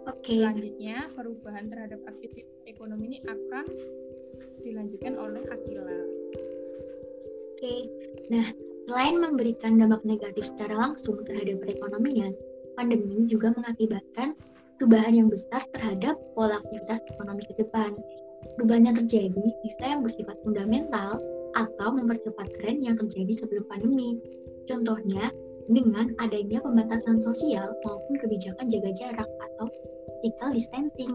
Oke. 0.08 0.40
Selanjutnya, 0.40 1.08
perubahan 1.16 1.72
terhadap 1.72 2.04
aktivitas 2.08 2.52
ekonomi 2.68 3.16
ini 3.16 3.20
akan 3.28 3.66
dilanjutkan 4.64 5.16
oleh 5.16 5.44
Akila. 5.48 6.00
Oke. 7.56 7.76
Nah, 8.28 8.48
selain 8.88 9.20
memberikan 9.20 9.76
dampak 9.76 10.00
negatif 10.08 10.48
secara 10.48 10.80
langsung 10.80 11.20
terhadap 11.28 11.60
perekonomian, 11.60 12.32
pandemi 12.80 13.28
juga 13.28 13.52
mengakibatkan 13.52 14.32
perubahan 14.80 15.12
yang 15.12 15.28
besar 15.28 15.68
terhadap 15.76 16.16
pola 16.34 16.64
aktivitas 16.64 17.04
ekonomi 17.12 17.44
ke 17.44 17.54
depan. 17.60 17.92
Perubahan 18.56 18.88
yang 18.88 18.98
terjadi 19.04 19.46
bisa 19.62 19.84
yang 19.84 20.02
bersifat 20.08 20.40
fundamental 20.42 21.20
atau 21.60 21.90
mempercepat 21.92 22.48
tren 22.62 22.80
yang 22.80 22.96
terjadi 22.96 23.44
sebelum 23.44 23.68
pandemi. 23.68 24.16
Contohnya, 24.72 25.36
dengan 25.68 26.16
adanya 26.24 26.64
pembatasan 26.64 27.20
sosial 27.20 27.76
maupun 27.84 28.16
kebijakan 28.24 28.72
jaga 28.72 28.92
jarak 28.96 29.28
atau 29.28 29.68
physical 30.24 30.56
distancing. 30.56 31.14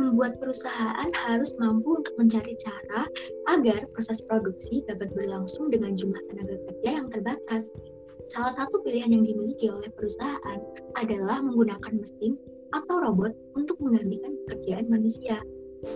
Membuat 0.00 0.40
perusahaan 0.40 1.12
harus 1.12 1.52
mampu 1.60 2.00
untuk 2.00 2.16
mencari 2.16 2.56
cara 2.56 3.04
agar 3.52 3.84
proses 3.92 4.24
produksi 4.24 4.80
dapat 4.88 5.12
berlangsung 5.12 5.68
dengan 5.68 5.92
jumlah 5.92 6.24
tenaga 6.32 6.56
kerja 6.56 6.88
yang 7.04 7.12
terbatas. 7.12 7.68
Salah 8.32 8.56
satu 8.56 8.80
pilihan 8.80 9.12
yang 9.12 9.28
dimiliki 9.28 9.68
oleh 9.68 9.92
perusahaan 9.92 10.60
adalah 10.96 11.44
menggunakan 11.44 12.00
mesin 12.00 12.40
atau 12.72 12.96
robot 13.04 13.36
untuk 13.60 13.76
menggantikan 13.84 14.32
pekerjaan 14.48 14.88
manusia. 14.88 15.36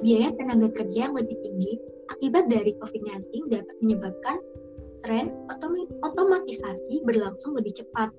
Biaya 0.05 0.37
tenaga 0.37 0.69
kerja 0.77 1.09
yang 1.09 1.17
lebih 1.17 1.40
tinggi 1.40 1.81
akibat 2.12 2.53
dari 2.53 2.77
COVID-19 2.85 3.57
dapat 3.57 3.77
menyebabkan 3.81 4.37
tren 5.01 5.33
otomatisasi 6.05 7.01
berlangsung 7.09 7.57
lebih 7.57 7.73
cepat. 7.73 8.12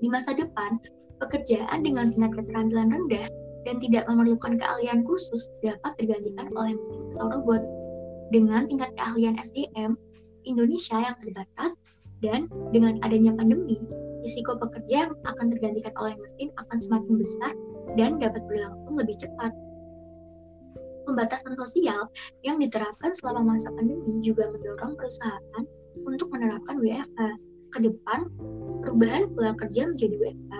Di 0.00 0.08
masa 0.08 0.32
depan, 0.32 0.80
pekerjaan 1.20 1.84
dengan 1.84 2.08
tingkat 2.08 2.40
keterampilan 2.40 2.88
rendah 2.88 3.28
dan 3.68 3.76
tidak 3.80 4.08
memerlukan 4.08 4.56
keahlian 4.56 5.04
khusus 5.04 5.50
dapat 5.60 5.92
tergantikan 6.00 6.48
oleh 6.56 6.72
mesin 6.76 7.00
atau 7.16 7.26
robot. 7.38 7.62
Dengan 8.30 8.70
tingkat 8.70 8.94
keahlian 8.94 9.34
SDM 9.42 9.98
Indonesia 10.46 10.96
yang 11.02 11.16
terbatas 11.20 11.72
dan 12.22 12.46
dengan 12.70 13.00
adanya 13.02 13.34
pandemi, 13.34 13.80
risiko 14.22 14.56
pekerja 14.56 15.08
yang 15.08 15.12
akan 15.26 15.46
tergantikan 15.52 15.92
oleh 15.98 16.14
mesin 16.16 16.48
akan 16.60 16.78
semakin 16.78 17.14
besar 17.18 17.52
dan 17.98 18.20
dapat 18.22 18.42
berlangsung 18.46 18.94
lebih 18.96 19.16
cepat. 19.18 19.52
Pembatasan 21.08 21.58
sosial 21.58 22.06
yang 22.46 22.62
diterapkan 22.62 23.10
selama 23.18 23.56
masa 23.56 23.72
pandemi 23.74 24.22
juga 24.22 24.46
mendorong 24.52 24.94
perusahaan 24.94 25.64
untuk 26.06 26.30
menerapkan 26.30 26.78
WFH. 26.78 27.20
Ke 27.70 27.78
depan, 27.86 28.26
perubahan 28.82 29.30
pola 29.34 29.54
kerja 29.58 29.90
menjadi 29.90 30.14
WFH 30.18 30.54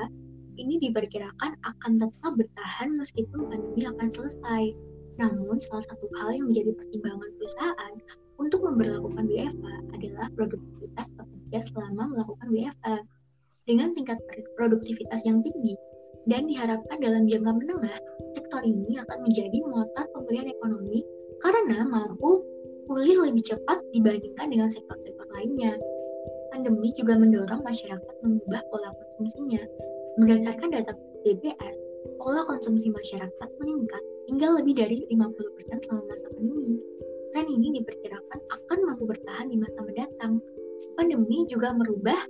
ini 0.61 0.77
diperkirakan 0.77 1.57
akan 1.64 1.92
tetap 1.96 2.33
bertahan 2.37 3.01
meskipun 3.01 3.49
pandemi 3.49 3.88
akan 3.88 4.09
selesai. 4.12 4.77
Namun, 5.16 5.57
salah 5.64 5.85
satu 5.88 6.07
hal 6.20 6.37
yang 6.37 6.53
menjadi 6.53 6.77
pertimbangan 6.77 7.31
perusahaan 7.40 7.94
untuk 8.40 8.61
memperlakukan 8.64 9.25
WFH 9.29 9.68
adalah 9.96 10.27
produktivitas 10.37 11.09
pekerja 11.16 11.59
selama 11.73 12.03
melakukan 12.12 12.49
WFH. 12.53 13.01
Dengan 13.68 13.92
tingkat 13.92 14.18
produktivitas 14.57 15.20
yang 15.29 15.44
tinggi 15.44 15.77
dan 16.29 16.49
diharapkan 16.49 16.99
dalam 17.01 17.29
jangka 17.29 17.53
menengah, 17.53 17.99
sektor 18.37 18.61
ini 18.64 18.96
akan 19.01 19.18
menjadi 19.25 19.59
motor 19.64 20.05
pemulihan 20.16 20.49
ekonomi 20.49 21.05
karena 21.40 21.85
mampu 21.85 22.44
pulih 22.88 23.31
lebih 23.31 23.44
cepat 23.46 23.79
dibandingkan 23.94 24.46
dengan 24.51 24.68
sektor-sektor 24.73 25.29
lainnya. 25.37 25.77
Pandemi 26.51 26.90
juga 26.96 27.14
mendorong 27.14 27.62
masyarakat 27.62 28.14
mengubah 28.27 28.61
pola 28.75 28.90
konsumsinya, 28.90 29.62
Berdasarkan 30.20 30.68
data 30.68 30.92
BPS, 31.24 31.76
pola 32.20 32.44
konsumsi 32.44 32.92
masyarakat 32.92 33.48
meningkat 33.56 34.04
hingga 34.28 34.52
lebih 34.61 34.76
dari 34.76 35.09
50% 35.09 35.80
selama 35.88 36.12
masa 36.12 36.28
pandemi. 36.37 36.76
Tren 37.33 37.48
ini 37.48 37.80
diperkirakan 37.80 38.40
akan 38.52 38.78
mampu 38.85 39.09
bertahan 39.09 39.48
di 39.48 39.56
masa 39.56 39.80
mendatang. 39.80 40.37
Pandemi 41.00 41.48
juga 41.48 41.72
merubah 41.72 42.20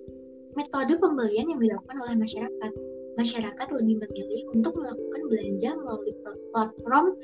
metode 0.55 1.03
pembelian 1.03 1.51
yang 1.51 1.59
dilakukan 1.59 1.99
oleh 2.07 2.15
masyarakat. 2.15 2.73
Masyarakat 3.19 3.67
lebih 3.75 4.07
memilih 4.07 4.43
untuk 4.55 4.79
melakukan 4.79 5.23
belanja 5.27 5.71
melalui 5.75 6.15
platform 6.55 7.19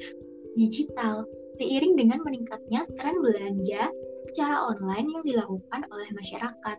digital, 0.59 1.23
seiring 1.63 1.95
dengan 1.95 2.27
meningkatnya 2.27 2.91
tren 2.99 3.23
belanja 3.23 3.87
secara 4.35 4.67
online 4.67 5.15
yang 5.15 5.23
dilakukan 5.23 5.81
oleh 5.95 6.11
masyarakat. 6.19 6.79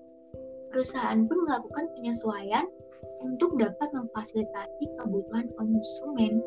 Perusahaan 0.75 1.23
pun 1.23 1.37
melakukan 1.47 1.87
penyesuaian 1.95 2.67
untuk 3.23 3.55
dapat 3.57 3.89
memfasilitasi 3.93 4.83
kebutuhan 5.01 5.47
konsumen. 5.57 6.41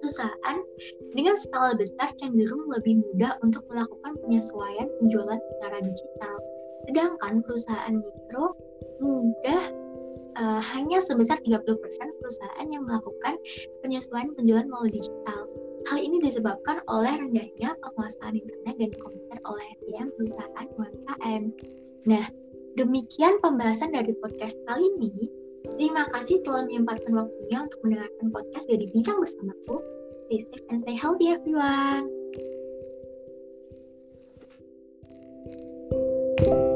Perusahaan 0.00 0.58
dengan 1.16 1.34
skala 1.40 1.72
besar 1.74 2.12
cenderung 2.20 2.62
lebih 2.68 3.00
mudah 3.00 3.40
untuk 3.42 3.64
melakukan 3.72 4.14
penyesuaian 4.22 4.86
penjualan 5.00 5.40
secara 5.40 5.78
digital, 5.82 6.36
sedangkan 6.86 7.42
perusahaan 7.42 7.96
mikro 7.96 8.54
mudah 9.00 9.62
uh, 10.36 10.60
hanya 10.76 11.00
sebesar 11.00 11.40
30% 11.42 11.64
perusahaan 12.20 12.68
yang 12.68 12.84
melakukan 12.84 13.40
penyesuaian 13.82 14.30
penjualan 14.36 14.68
melalui 14.68 15.00
digital. 15.00 15.48
Hal 15.86 16.02
ini 16.02 16.18
disebabkan 16.18 16.82
oleh 16.90 17.14
rendahnya 17.14 17.78
penguasaan 17.78 18.34
internet 18.34 18.74
dan 18.74 18.92
komputer 18.98 19.38
oleh 19.46 19.66
SDM 19.80 20.08
perusahaan 20.18 20.66
UMKM. 20.74 21.42
Nah, 22.10 22.24
demikian 22.74 23.38
pembahasan 23.38 23.94
dari 23.94 24.10
podcast 24.18 24.58
kali 24.66 24.86
ini. 24.98 25.30
Terima 25.74 26.06
kasih 26.14 26.46
telah 26.46 26.62
menyempatkan 26.70 27.12
waktunya 27.18 27.58
untuk 27.66 27.78
mendengarkan 27.82 28.26
podcast 28.30 28.66
dari 28.70 28.86
Bincang 28.94 29.18
Bersamaku. 29.18 29.82
Stay 30.30 30.40
safe 30.46 30.66
and 30.70 30.78
stay 30.78 30.94
healthy 30.94 31.34
everyone. 31.34 32.06
thank 36.36 36.52
you 36.52 36.75